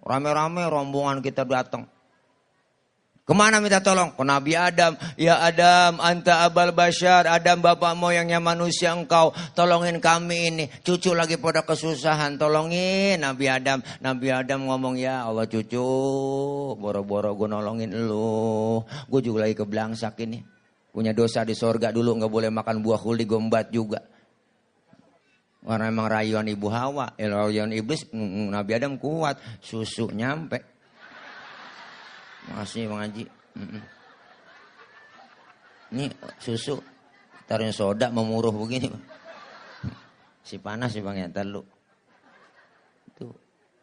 Rame-rame 0.03 0.67
rombongan 0.67 1.23
kita 1.23 1.47
datang. 1.47 1.87
Ke 3.23 3.39
mana 3.39 3.63
minta 3.63 3.79
tolong? 3.79 4.19
Ke 4.19 4.27
Nabi 4.27 4.59
Adam. 4.59 4.99
Ya 5.15 5.39
Adam, 5.39 6.03
anta 6.03 6.43
abal 6.43 6.75
bashar. 6.75 7.31
Adam 7.31 7.63
bapak 7.63 7.95
moyangnya 7.95 8.43
manusia 8.43 8.91
engkau. 8.91 9.31
Tolongin 9.55 10.03
kami 10.03 10.51
ini. 10.51 10.65
Cucu 10.83 11.15
lagi 11.15 11.39
pada 11.39 11.63
kesusahan. 11.63 12.35
Tolongin 12.35 13.23
Nabi 13.23 13.47
Adam. 13.47 13.79
Nabi 14.03 14.35
Adam 14.35 14.67
ngomong, 14.67 14.99
ya 14.99 15.23
Allah 15.31 15.47
cucu. 15.47 15.87
Boro-boro 16.75 17.31
gue 17.39 17.47
nolongin 17.47 17.95
lu. 17.95 18.83
Gue 19.07 19.23
juga 19.23 19.47
lagi 19.47 19.55
kebelangsak 19.55 20.19
ini. 20.27 20.43
Punya 20.91 21.15
dosa 21.15 21.47
di 21.47 21.55
sorga 21.55 21.95
dulu. 21.95 22.19
nggak 22.19 22.33
boleh 22.33 22.51
makan 22.51 22.83
buah 22.83 22.99
huli 22.99 23.23
gombat 23.23 23.71
juga. 23.71 24.03
Karena 25.63 25.87
emang 25.87 26.11
rayuan 26.11 26.51
ibu 26.51 26.67
Hawa. 26.67 27.15
Eh, 27.15 27.31
rayuan 27.31 27.71
iblis, 27.71 28.11
Nabi 28.51 28.71
Adam 28.75 28.99
kuat. 28.99 29.39
Susu 29.63 30.11
nyampe. 30.11 30.72
Makasih 32.51 32.91
Bang 32.91 33.01
Haji. 33.07 33.25
Ini 35.93 36.09
susu 36.41 36.81
taruhnya 37.47 37.71
soda 37.71 38.09
memuruh 38.09 38.51
begini. 38.51 38.89
Si 40.43 40.59
panas 40.59 40.97
sih 40.97 41.05
Bang 41.05 41.21
ya, 41.21 41.31
terlalu. 41.31 41.63
Itu 43.13 43.31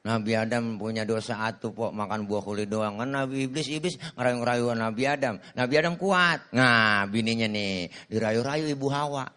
Nabi 0.03 0.31
Adam 0.35 0.79
punya 0.81 1.05
dosa 1.05 1.43
atuh 1.47 1.71
pok 1.71 1.91
makan 1.93 2.25
buah 2.27 2.43
kulit 2.43 2.67
doang. 2.67 2.99
Kan 2.99 3.15
Nabi 3.15 3.47
Iblis 3.47 3.67
Iblis 3.69 3.95
ngerayu-rayu 4.17 4.73
Nabi 4.75 5.03
Adam. 5.05 5.39
Nabi 5.55 5.73
Adam 5.79 5.95
kuat. 5.95 6.51
Nah, 6.55 7.05
bininya 7.07 7.47
nih 7.47 7.87
dirayu-rayu 8.11 8.73
Ibu 8.73 8.87
Hawa. 8.89 9.27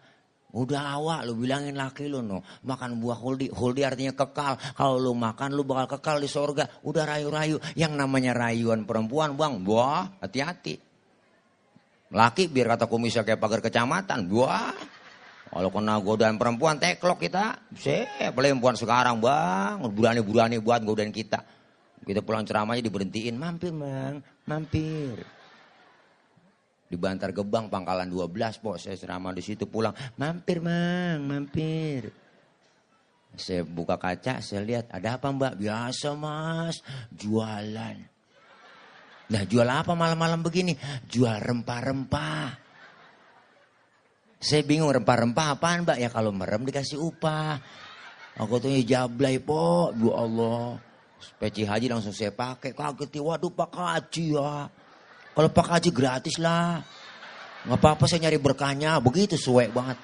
Udah 0.53 1.01
awak 1.01 1.25
lu 1.25 1.33
bilangin 1.33 1.73
laki 1.73 2.05
lu 2.05 2.21
no. 2.21 2.45
Makan 2.61 3.01
buah 3.01 3.17
huldi. 3.17 3.49
Huldi 3.49 3.81
artinya 3.81 4.13
kekal. 4.13 4.61
Kalau 4.77 5.01
lu 5.01 5.17
makan 5.17 5.57
lu 5.57 5.65
bakal 5.65 5.97
kekal 5.97 6.21
di 6.21 6.29
sorga. 6.29 6.69
Udah 6.85 7.09
rayu-rayu. 7.09 7.57
Yang 7.73 7.93
namanya 7.97 8.37
rayuan 8.37 8.85
perempuan 8.85 9.33
bang. 9.33 9.65
Wah 9.65 10.13
hati-hati. 10.21 10.77
Laki 12.13 12.53
biar 12.53 12.77
kata 12.77 12.85
komisi 12.85 13.17
kayak 13.17 13.41
pagar 13.41 13.65
kecamatan. 13.65 14.29
Wah. 14.29 14.77
Kalau 15.49 15.69
kena 15.73 15.97
godaan 15.97 16.37
perempuan 16.37 16.77
teklok 16.77 17.25
kita. 17.25 17.57
Saya 17.73 18.29
perempuan 18.29 18.77
sekarang 18.77 19.17
bang. 19.17 19.81
Burani-burani 19.89 20.61
buat 20.61 20.85
godain 20.85 21.09
kita. 21.09 21.41
Kita 22.05 22.21
pulang 22.21 22.45
ceramahnya 22.45 22.85
diberhentiin. 22.85 23.33
Mampir 23.41 23.73
bang. 23.73 24.21
Mampir 24.45 25.42
di 26.93 26.97
Bantar 27.01 27.33
Gebang 27.33 27.73
Pangkalan 27.73 28.05
12 28.05 28.61
po 28.61 28.77
saya 28.77 28.93
ceramah 28.93 29.33
di 29.33 29.41
situ 29.41 29.65
pulang. 29.65 29.97
Mampir 30.21 30.61
mang 30.61 31.25
mampir. 31.25 32.13
Saya 33.33 33.65
buka 33.65 33.97
kaca 33.97 34.37
saya 34.45 34.61
lihat 34.61 34.93
ada 34.93 35.17
apa 35.17 35.33
mbak? 35.33 35.57
Biasa 35.57 36.13
mas. 36.13 36.85
Jualan. 37.09 37.97
Nah 39.33 39.43
jual 39.49 39.65
apa 39.65 39.97
malam-malam 39.97 40.45
begini? 40.45 40.77
Jual 41.09 41.41
rempah-rempah. 41.41 42.61
Saya 44.37 44.61
bingung 44.61 44.93
rempah-rempah 44.93 45.57
apaan 45.57 45.81
mbak? 45.81 45.97
Ya 45.97 46.13
kalau 46.13 46.29
merem 46.29 46.61
dikasih 46.61 47.01
upah. 47.01 47.57
Aku 48.37 48.61
tuh 48.61 48.69
jablay 48.85 49.41
po 49.41 49.89
bu 49.97 50.13
Allah. 50.13 50.77
Peci 51.41 51.65
haji 51.65 51.89
langsung 51.89 52.13
saya 52.13 52.29
pakai. 52.29 52.77
Kaget 52.77 53.17
waduh 53.17 53.49
pak 53.49 53.73
haji 53.73 54.37
ya 54.37 54.69
kalau 55.33 55.49
Pak 55.49 55.67
Haji 55.67 55.89
gratis 55.89 56.37
lah. 56.37 56.81
Nggak 57.63 57.79
apa-apa 57.79 58.03
saya 58.05 58.29
nyari 58.29 58.37
berkahnya. 58.37 59.01
Begitu 59.01 59.33
suwe 59.33 59.71
banget. 59.73 59.97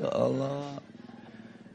Ya 0.00 0.10
Allah. 0.10 0.80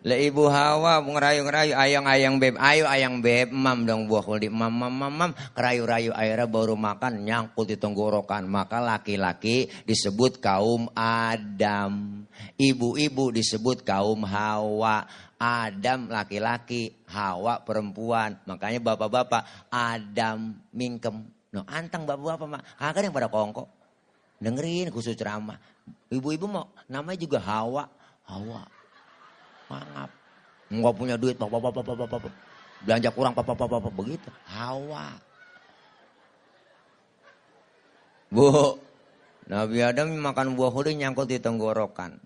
Le 0.05 0.21
ibu 0.21 0.45
Hawa 0.45 1.01
ngerayu-ngerayu 1.01 1.73
ayang-ayang 1.73 2.37
beb. 2.37 2.61
Ayo 2.61 2.85
ayang 2.85 3.25
beb. 3.25 3.49
Mam 3.49 3.89
dong 3.89 4.05
buah 4.05 4.21
kulit. 4.21 4.53
Mam, 4.53 4.69
mam, 4.69 4.93
mam, 4.93 5.13
mam. 5.13 5.31
Kerayu-rayu 5.57 6.13
airnya 6.13 6.45
baru 6.45 6.77
makan. 6.77 7.25
Nyangkut 7.25 7.73
di 7.73 7.77
tenggorokan. 7.77 8.45
Maka 8.45 8.77
laki-laki 8.77 9.65
disebut 9.85 10.37
kaum 10.37 10.93
Adam. 10.93 12.21
Ibu-ibu 12.53 13.33
disebut 13.33 13.81
kaum 13.81 14.21
Hawa. 14.29 15.09
Adam 15.35 16.07
laki-laki, 16.07 16.95
Hawa 17.11 17.59
perempuan. 17.63 18.39
Makanya 18.47 18.79
bapak-bapak 18.79 19.43
Adam 19.67 20.55
mingkem. 20.71 21.27
No, 21.51 21.63
antang 21.67 22.07
bapak-bapak 22.07 22.47
mak. 22.47 22.63
Kagak 22.79 23.07
yang 23.07 23.15
pada 23.15 23.27
kongko. 23.27 23.67
Dengerin 24.39 24.91
khusus 24.91 25.15
ceramah. 25.15 25.59
Ibu-ibu 26.11 26.47
mau 26.47 26.71
namanya 26.87 27.19
juga 27.19 27.39
Hawa. 27.43 27.87
Hawa. 28.27 28.63
Mangap. 29.71 30.09
Enggak 30.71 30.93
punya 30.97 31.15
duit, 31.15 31.35
bapak, 31.37 31.59
bapak, 31.71 31.83
bapak, 31.83 32.07
bapak. 32.09 32.33
Belanja 32.83 33.09
kurang, 33.11 33.33
bapak, 33.37 33.55
bapak, 33.55 33.79
bapak, 33.79 33.93
begitu. 33.95 34.29
Hawa. 34.49 35.15
Bu, 38.33 38.75
Nabi 39.45 39.77
Adam 39.85 40.11
makan 40.19 40.57
buah 40.57 40.73
huri 40.73 40.97
nyangkut 40.97 41.29
di 41.29 41.37
tenggorokan. 41.37 42.17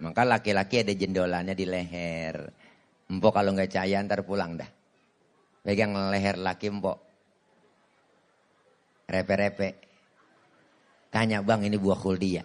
Maka 0.00 0.24
laki-laki 0.24 0.80
ada 0.80 0.92
jendolannya 0.96 1.52
di 1.52 1.68
leher. 1.68 2.36
Empok 3.10 3.32
kalau 3.36 3.52
nggak 3.52 3.68
cahaya 3.68 4.00
ntar 4.00 4.24
pulang 4.24 4.56
dah. 4.56 4.70
Pegang 5.60 5.92
leher 6.08 6.40
laki 6.40 6.72
empok. 6.72 6.98
Repe-repe. 9.10 9.68
Tanya 11.12 11.44
bang 11.44 11.66
ini 11.68 11.76
buah 11.76 11.98
kuldia. 12.00 12.42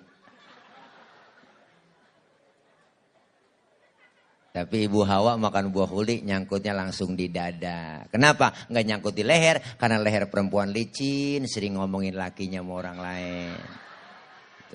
Tapi 4.56 4.88
Ibu 4.88 5.04
Hawa 5.04 5.36
makan 5.36 5.68
buah 5.68 5.92
huli 5.92 6.24
nyangkutnya 6.24 6.72
langsung 6.72 7.12
di 7.12 7.28
dada. 7.28 8.08
Kenapa? 8.08 8.56
Nggak 8.72 8.86
nyangkut 8.88 9.12
di 9.12 9.24
leher? 9.28 9.60
Karena 9.76 10.00
leher 10.00 10.32
perempuan 10.32 10.72
licin, 10.72 11.44
sering 11.44 11.76
ngomongin 11.76 12.16
lakinya 12.16 12.64
sama 12.64 12.72
orang 12.80 12.98
lain. 13.04 13.85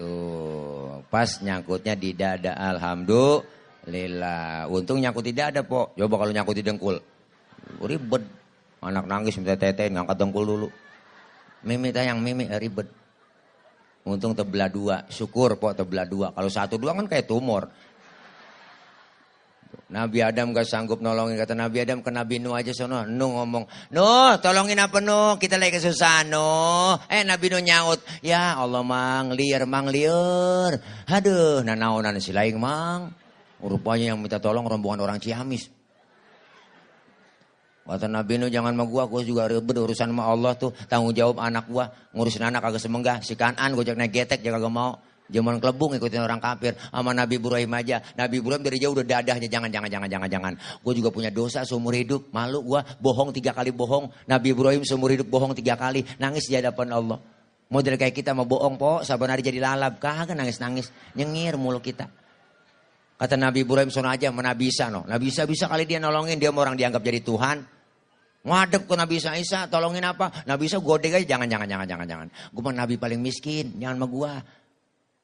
Tuh, 0.01 1.05
pas 1.13 1.29
nyangkutnya 1.45 1.93
di 1.93 2.17
dada. 2.17 2.57
Alhamdulillah. 2.57 4.65
Untung 4.73 4.97
nyangkut 4.97 5.29
di 5.29 5.37
dada, 5.37 5.61
po. 5.61 5.93
Coba 5.93 6.25
kalau 6.25 6.33
nyangkut 6.33 6.57
di 6.57 6.65
dengkul. 6.65 6.97
Ribet. 7.85 8.25
Anak 8.81 9.05
nangis 9.05 9.37
minta 9.37 9.61
tetein, 9.61 9.93
ngangkat 9.93 10.17
dengkul 10.17 10.49
dulu. 10.49 10.73
Mimi 11.69 11.93
tayang, 11.93 12.25
mimi 12.25 12.49
ribet. 12.49 12.89
Untung 14.09 14.33
tebelah 14.33 14.73
dua. 14.73 15.05
Syukur, 15.13 15.61
po, 15.61 15.77
tebelah 15.77 16.09
dua. 16.09 16.33
Kalau 16.33 16.49
satu 16.49 16.81
dua 16.81 16.97
kan 16.97 17.05
kayak 17.05 17.29
tumor. 17.29 17.69
Nabi 19.91 20.23
Adam 20.23 20.55
gak 20.55 20.71
sanggup 20.71 21.03
nolongin 21.03 21.35
kata 21.35 21.59
Nabi 21.59 21.83
Adam 21.83 21.99
ke 21.99 22.15
Nabi 22.15 22.39
Nuh 22.39 22.55
aja 22.55 22.71
sono. 22.71 23.03
Nuh 23.07 23.31
ngomong, 23.35 23.67
Nuh 23.91 24.39
tolongin 24.39 24.79
apa 24.79 25.03
Nuh? 25.03 25.35
Kita 25.35 25.59
lagi 25.59 25.83
kesusahan 25.83 26.31
Nuh. 26.31 26.95
Eh 27.11 27.27
Nabi 27.27 27.51
Nuh 27.51 27.63
nyaut, 27.63 27.99
ya 28.23 28.55
Allah 28.55 28.87
mang 28.87 29.35
liar 29.35 29.67
mang 29.67 29.91
liar. 29.91 30.79
Aduh, 31.11 31.67
nah 31.67 31.75
naonan 31.75 32.23
si 32.23 32.31
laing 32.31 32.59
mang. 32.59 33.11
Rupanya 33.61 34.15
yang 34.15 34.23
minta 34.23 34.39
tolong 34.39 34.65
rombongan 34.65 35.03
orang 35.03 35.19
Ciamis. 35.19 35.69
Kata 37.91 38.07
Nabi 38.07 38.39
Nuh 38.39 38.47
jangan 38.47 38.71
sama 38.71 38.87
gua, 38.87 39.11
gua 39.11 39.27
juga 39.27 39.51
ribet 39.51 39.75
urusan 39.75 40.15
sama 40.15 40.31
Allah 40.31 40.55
tuh. 40.55 40.71
Tanggung 40.87 41.11
jawab 41.11 41.43
anak 41.43 41.67
gua, 41.67 41.91
ngurusin 42.15 42.47
anak 42.47 42.63
agak 42.63 42.79
semenggah. 42.79 43.19
Si 43.27 43.35
kanan 43.35 43.75
gua 43.75 43.83
naik 43.83 44.15
getek, 44.15 44.47
jangan 44.47 44.63
gak 44.63 44.71
mau. 44.71 45.10
Zaman 45.31 45.63
kelebung 45.63 45.95
ikutin 45.95 46.27
orang 46.27 46.43
kafir 46.43 46.75
sama 46.91 47.15
Nabi 47.15 47.39
Ibrahim 47.39 47.71
aja. 47.79 48.03
Nabi 48.19 48.43
Ibrahim 48.43 48.63
dari 48.67 48.77
jauh 48.83 48.93
udah 48.93 49.07
dadahnya 49.07 49.47
jangan 49.47 49.71
jangan 49.71 49.91
jangan 49.91 50.09
jangan 50.11 50.29
jangan. 50.29 50.53
Gue 50.83 50.93
juga 50.99 51.15
punya 51.15 51.31
dosa 51.31 51.63
seumur 51.63 51.95
hidup. 51.95 52.35
Malu 52.35 52.67
gue 52.67 52.81
bohong 52.99 53.31
tiga 53.31 53.55
kali 53.55 53.71
bohong. 53.71 54.11
Nabi 54.27 54.53
Ibrahim 54.53 54.83
seumur 54.83 55.15
hidup 55.15 55.31
bohong 55.31 55.55
tiga 55.55 55.79
kali. 55.79 56.03
Nangis 56.19 56.51
di 56.51 56.59
hadapan 56.59 56.91
Allah. 56.99 57.19
Model 57.71 57.95
kayak 57.95 58.19
kita 58.19 58.35
mau 58.35 58.51
bohong 58.51 58.75
po, 58.75 59.07
sabar 59.07 59.39
hari 59.39 59.47
jadi 59.47 59.63
lalap. 59.63 60.03
Kagak 60.03 60.35
nangis-nangis. 60.35 60.91
Nyengir 61.15 61.55
mulu 61.55 61.79
kita. 61.79 62.11
Kata 63.15 63.39
Nabi 63.39 63.63
Ibrahim 63.63 63.95
sono 63.95 64.11
aja 64.11 64.35
sama 64.35 64.43
Nabi 64.43 64.75
Isa 64.75 64.91
no. 64.91 65.07
Nabi 65.07 65.31
Isa 65.31 65.47
bisa 65.47 65.71
kali 65.71 65.87
dia 65.87 66.03
nolongin. 66.03 66.41
Dia 66.41 66.51
mau 66.51 66.67
orang 66.67 66.75
dianggap 66.75 67.05
jadi 67.05 67.23
Tuhan. 67.23 67.59
Ngadep 68.41 68.89
ke 68.89 68.95
Nabi 68.97 69.21
Isa, 69.21 69.37
Isa 69.37 69.69
tolongin 69.69 70.01
apa? 70.01 70.33
Nabi 70.49 70.65
Isa 70.65 70.81
godek 70.81 71.13
aja, 71.13 71.37
jangan, 71.37 71.45
jangan, 71.45 71.69
jangan, 71.69 71.87
jangan, 71.87 72.07
jangan. 72.09 72.29
Gue 72.49 72.63
mah 72.65 72.73
Nabi 72.73 72.97
paling 72.97 73.21
miskin, 73.21 73.77
jangan 73.77 74.01
sama 74.01 74.07
gue. 74.09 74.33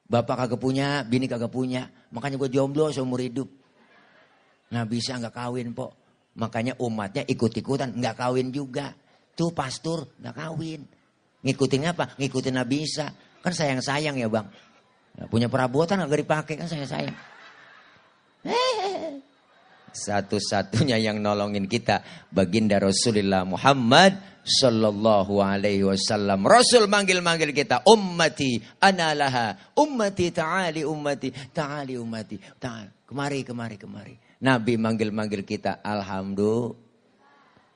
Bapak 0.07 0.47
kagak 0.47 0.59
punya, 0.59 1.03
bini 1.03 1.27
kagak 1.27 1.51
punya. 1.51 1.91
Makanya 2.15 2.39
gue 2.39 2.49
jomblo 2.51 2.87
seumur 2.95 3.19
hidup. 3.19 3.51
Nggak 4.71 4.87
bisa 4.87 5.19
nggak 5.19 5.35
kawin 5.35 5.75
po. 5.75 5.91
Makanya 6.39 6.79
umatnya 6.79 7.27
ikut-ikutan 7.27 7.91
nggak 7.91 8.15
kawin 8.15 8.51
juga. 8.55 8.95
Tuh 9.35 9.51
pastor 9.51 10.15
nggak 10.23 10.35
kawin. 10.35 10.81
Ngikutin 11.43 11.81
apa? 11.91 12.15
Ngikutin 12.15 12.55
Nabi 12.55 12.87
Isa. 12.87 13.11
Kan 13.43 13.51
sayang-sayang 13.51 14.15
ya 14.15 14.31
bang. 14.31 14.47
Nah, 15.17 15.27
punya 15.27 15.51
perabotan 15.51 15.99
nggak 15.99 16.23
dipakai 16.23 16.55
kan 16.55 16.67
sayang-sayang. 16.71 17.15
Satu-satunya 19.97 21.01
yang 21.01 21.17
nolongin 21.17 21.65
kita 21.65 22.05
baginda 22.29 22.77
Rasulullah 22.77 23.41
Muhammad 23.41 24.37
sallallahu 24.45 25.41
alaihi 25.41 25.83
wasallam. 25.83 26.45
Rasul 26.45 26.85
manggil-manggil 26.85 27.51
kita, 27.51 27.81
ummati 27.83 28.61
analaha, 28.77 29.73
ummati 29.75 30.29
ta'ali 30.29 30.85
ummati, 30.85 31.33
ta'ali 31.51 31.97
ummati, 31.97 32.37
ta'ali. 32.61 33.09
Kemari, 33.09 33.41
kemari, 33.43 33.75
kemari. 33.75 34.15
Nabi 34.43 34.77
manggil-manggil 34.77 35.41
kita, 35.43 35.81
alhamdulillah. 35.81 36.85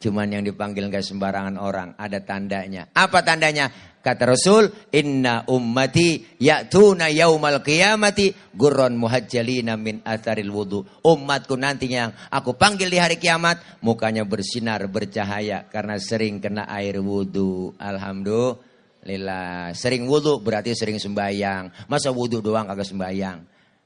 Cuman 0.01 0.34
yang 0.34 0.41
dipanggil 0.41 0.89
gak 0.89 1.05
sembarangan 1.05 1.62
orang, 1.62 1.93
ada 1.93 2.17
tandanya. 2.25 2.89
Apa 2.89 3.21
tandanya? 3.21 3.90
Kata 4.02 4.34
Rasul, 4.34 4.66
inna 4.90 5.46
ummati 5.46 6.26
ya'tuna 6.42 7.14
yaumal 7.14 7.62
qiyamati 7.62 8.34
gurron 8.50 8.98
muhajjalina 8.98 9.78
min 9.78 10.02
atharil 10.02 10.50
wudu. 10.50 10.82
Umatku 11.06 11.54
nantinya 11.54 12.10
yang 12.10 12.12
aku 12.34 12.58
panggil 12.58 12.90
di 12.90 12.98
hari 12.98 13.22
kiamat, 13.22 13.62
mukanya 13.86 14.26
bersinar, 14.26 14.82
bercahaya 14.90 15.70
karena 15.70 16.02
sering 16.02 16.42
kena 16.42 16.66
air 16.66 16.98
wudu. 16.98 17.78
Alhamdulillah. 17.78 19.78
Sering 19.78 20.10
wudu 20.10 20.42
berarti 20.42 20.74
sering 20.74 20.98
sembahyang. 20.98 21.86
Masa 21.86 22.10
wudu 22.10 22.42
doang 22.42 22.66
kagak 22.66 22.90
sembahyang? 22.90 23.38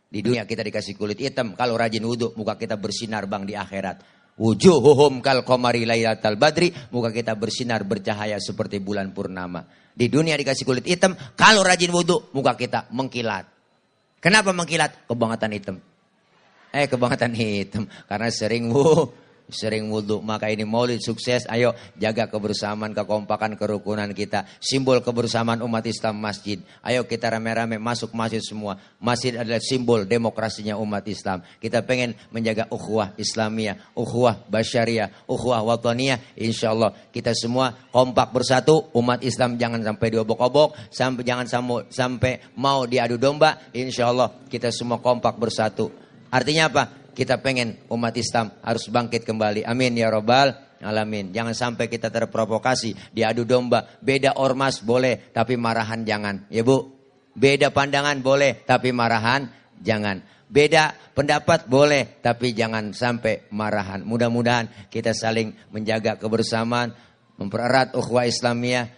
Di 0.07 0.23
dunia 0.23 0.47
kita 0.47 0.63
dikasih 0.63 0.95
kulit 0.95 1.19
hitam, 1.19 1.59
kalau 1.59 1.75
rajin 1.75 2.07
wudu 2.07 2.31
muka 2.39 2.55
kita 2.55 2.79
bersinar 2.79 3.27
bang 3.27 3.43
di 3.43 3.51
akhirat. 3.51 3.99
Wujuhuhum 4.39 5.19
kal 5.19 5.43
lailatal 5.43 6.39
badri, 6.39 6.71
muka 6.91 7.11
kita 7.11 7.35
bersinar 7.35 7.83
bercahaya 7.83 8.39
seperti 8.39 8.79
bulan 8.79 9.11
purnama. 9.11 9.83
Di 9.95 10.11
dunia 10.11 10.35
dikasih 10.35 10.67
kulit 10.67 10.83
hitam, 10.83 11.15
kalau 11.39 11.63
rajin 11.63 11.87
wudhu, 11.87 12.29
muka 12.35 12.59
kita 12.59 12.91
mengkilat. 12.91 13.47
Kenapa 14.19 14.51
mengkilat? 14.51 15.07
Kebangetan 15.07 15.51
hitam. 15.55 15.75
Eh, 16.75 16.91
kebangetan 16.91 17.31
hitam. 17.31 17.87
Karena 18.03 18.27
sering 18.27 18.67
wudhu 18.67 19.24
sering 19.49 19.89
wudhu. 19.93 20.21
Maka 20.21 20.49
ini 20.49 20.65
maulid 20.65 21.01
sukses. 21.01 21.45
Ayo 21.49 21.73
jaga 21.97 22.29
kebersamaan, 22.29 22.93
kekompakan, 22.93 23.57
kerukunan 23.59 24.09
kita. 24.11 24.45
Simbol 24.57 25.01
kebersamaan 25.01 25.61
umat 25.61 25.85
Islam 25.85 26.17
masjid. 26.17 26.61
Ayo 26.81 27.05
kita 27.05 27.29
rame-rame 27.29 27.77
masuk 27.77 28.13
masjid 28.17 28.41
semua. 28.41 28.77
Masjid 28.97 29.37
adalah 29.37 29.61
simbol 29.61 30.03
demokrasinya 30.05 30.77
umat 30.81 31.05
Islam. 31.05 31.45
Kita 31.61 31.85
pengen 31.85 32.17
menjaga 32.33 32.65
ukhuwah 32.73 33.13
Islamiyah, 33.17 33.93
ukhuwah 33.93 34.45
Basyariah, 34.49 35.25
ukhuwah 35.29 35.61
Wataniyah. 35.61 36.37
Insya 36.39 36.73
Allah 36.73 36.93
kita 37.13 37.33
semua 37.37 37.73
kompak 37.93 38.33
bersatu. 38.33 38.89
Umat 38.97 39.21
Islam 39.21 39.57
jangan 39.61 39.81
sampai 39.85 40.07
diobok-obok. 40.13 40.77
Sampai, 40.89 41.23
jangan 41.27 41.45
sampai 41.89 42.33
mau 42.57 42.83
diadu 42.89 43.21
domba. 43.21 43.69
Insya 43.75 44.09
Allah 44.09 44.33
kita 44.49 44.73
semua 44.73 44.99
kompak 44.99 45.37
bersatu. 45.37 45.91
Artinya 46.33 46.67
apa? 46.67 47.04
Kita 47.15 47.39
pengen 47.39 47.79
umat 47.87 48.11
Islam 48.19 48.51
harus 48.59 48.91
bangkit 48.91 49.23
kembali. 49.23 49.63
Amin 49.63 49.95
ya 49.95 50.11
robbal 50.11 50.65
alamin. 50.85 51.31
Jangan 51.33 51.55
sampai 51.55 51.89
kita 51.89 52.13
terprovokasi, 52.13 53.15
diadu 53.15 53.47
domba. 53.47 53.87
Beda 54.03 54.37
ormas 54.37 54.83
boleh, 54.83 55.31
tapi 55.33 55.55
marahan 55.55 56.05
jangan. 56.05 56.45
Ya 56.53 56.61
bu, 56.61 56.91
beda 57.33 57.73
pandangan 57.73 58.21
boleh, 58.21 58.61
tapi 58.67 58.93
marahan 58.93 59.49
jangan. 59.81 60.21
Beda 60.45 60.93
pendapat 61.17 61.65
boleh, 61.65 62.21
tapi 62.21 62.53
jangan 62.53 62.93
sampai 62.93 63.49
marahan. 63.49 64.05
Mudah-mudahan 64.05 64.69
kita 64.93 65.17
saling 65.17 65.57
menjaga 65.73 66.21
kebersamaan, 66.21 66.93
mempererat 67.41 67.97
ukhuwah 67.97 68.29
Islamiyah. 68.29 68.91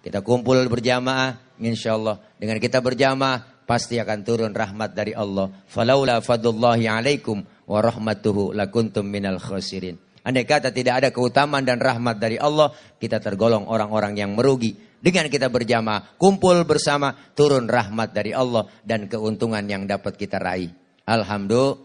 Kita 0.00 0.22
kumpul 0.22 0.62
berjamaah, 0.70 1.58
insya 1.60 1.98
Allah. 1.98 2.22
Dengan 2.40 2.56
kita 2.62 2.80
berjamaah, 2.80 3.66
pasti 3.66 3.98
akan 3.98 4.18
turun 4.22 4.54
rahmat 4.54 4.94
dari 4.94 5.12
Allah. 5.12 5.50
Falaula 5.66 6.22
fadullahi 6.22 6.86
alaikum 6.86 7.42
wa 7.66 7.78
rahmatuhu 7.82 8.54
lakuntum 8.54 9.04
minal 9.06 9.42
khasirin. 9.42 9.98
Andai 10.26 10.42
kata 10.42 10.74
tidak 10.74 11.02
ada 11.02 11.08
keutamaan 11.14 11.62
dan 11.62 11.78
rahmat 11.78 12.18
dari 12.18 12.34
Allah, 12.34 12.74
kita 12.98 13.22
tergolong 13.22 13.70
orang-orang 13.70 14.18
yang 14.18 14.34
merugi. 14.34 14.74
Dengan 14.98 15.30
kita 15.30 15.46
berjamaah, 15.46 16.18
kumpul 16.18 16.66
bersama, 16.66 17.14
turun 17.38 17.70
rahmat 17.70 18.10
dari 18.10 18.34
Allah 18.34 18.66
dan 18.82 19.06
keuntungan 19.06 19.62
yang 19.70 19.86
dapat 19.86 20.18
kita 20.18 20.42
raih. 20.42 20.74
Alhamdulillah, 21.06 21.78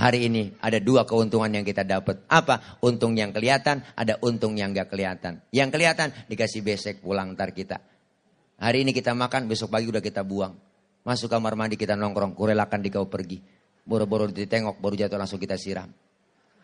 hari 0.00 0.32
ini 0.32 0.56
ada 0.64 0.80
dua 0.80 1.04
keuntungan 1.04 1.52
yang 1.52 1.60
kita 1.60 1.84
dapat. 1.84 2.24
Apa? 2.24 2.80
Untung 2.80 3.12
yang 3.20 3.36
kelihatan, 3.36 3.84
ada 3.92 4.16
untung 4.24 4.56
yang 4.56 4.72
gak 4.72 4.88
kelihatan. 4.88 5.44
Yang 5.52 5.68
kelihatan 5.76 6.08
dikasih 6.24 6.64
besek 6.64 7.04
pulang 7.04 7.36
ntar 7.36 7.52
kita. 7.52 7.84
Hari 8.56 8.80
ini 8.80 8.96
kita 8.96 9.12
makan, 9.12 9.44
besok 9.44 9.68
pagi 9.76 9.92
udah 9.92 10.00
kita 10.00 10.24
buang. 10.24 10.56
Masuk 11.04 11.28
kamar 11.28 11.52
mandi 11.52 11.76
kita 11.76 12.00
nongkrong, 12.00 12.32
kurelakan 12.32 12.80
di 12.80 12.88
kau 12.88 13.04
pergi. 13.12 13.44
Boro-boro 13.84 14.26
ditengok, 14.32 14.80
baru 14.80 15.06
jatuh 15.06 15.20
langsung 15.20 15.38
kita 15.38 15.60
siram. 15.60 15.92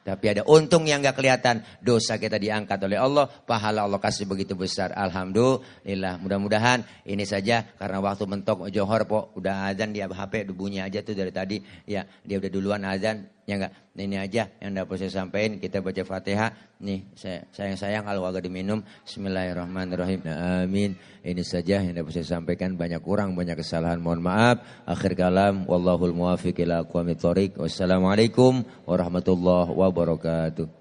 Tapi 0.01 0.33
ada 0.33 0.43
untung 0.49 0.89
yang 0.89 1.05
gak 1.05 1.21
kelihatan. 1.21 1.61
Dosa 1.85 2.17
kita 2.17 2.41
diangkat 2.41 2.81
oleh 2.81 2.97
Allah. 2.97 3.29
Pahala 3.29 3.85
Allah 3.85 4.01
kasih 4.01 4.25
begitu 4.25 4.57
besar. 4.57 4.97
Alhamdulillah. 4.97 6.17
Mudah-mudahan 6.25 7.05
ini 7.05 7.29
saja. 7.29 7.69
Karena 7.77 8.01
waktu 8.01 8.25
mentok 8.25 8.73
johor 8.73 9.05
po. 9.05 9.29
Udah 9.37 9.69
azan 9.69 9.93
dia 9.93 10.09
HP. 10.09 10.49
Bunyi 10.57 10.81
aja 10.81 11.05
tuh 11.05 11.13
dari 11.13 11.29
tadi. 11.29 11.61
Ya 11.85 12.09
dia 12.25 12.41
udah 12.41 12.51
duluan 12.51 12.81
azan. 12.89 13.29
Ya 13.49 13.59
enggak, 13.59 13.73
ini 13.97 14.17
aja 14.17 14.49
yang 14.63 14.73
dapat 14.77 15.01
saya 15.01 15.13
sampaikan. 15.25 15.61
Kita 15.61 15.85
baca 15.85 16.03
Fatihah. 16.07 16.51
Nih, 16.81 17.05
saya 17.13 17.45
sayang-sayang 17.53 18.09
kalau 18.09 18.25
agak 18.25 18.49
diminum. 18.49 18.81
Bismillahirrahmanirrahim. 19.05 20.21
Amin. 20.65 20.97
Ini 21.21 21.43
saja 21.45 21.85
yang 21.85 21.93
dapat 21.93 22.17
saya 22.17 22.41
sampaikan. 22.41 22.79
Banyak 22.81 23.05
kurang, 23.05 23.37
banyak 23.37 23.61
kesalahan. 23.61 24.01
Mohon 24.01 24.21
maaf. 24.25 24.57
Akhir 24.89 25.13
kalam. 25.19 25.69
Wallahul 25.69 26.17
muwafiq 26.17 26.57
ila. 26.65 26.87
Wassalamualaikum 26.87 28.65
warahmatullahi 28.89 29.71
wabarakatuh. 29.77 30.80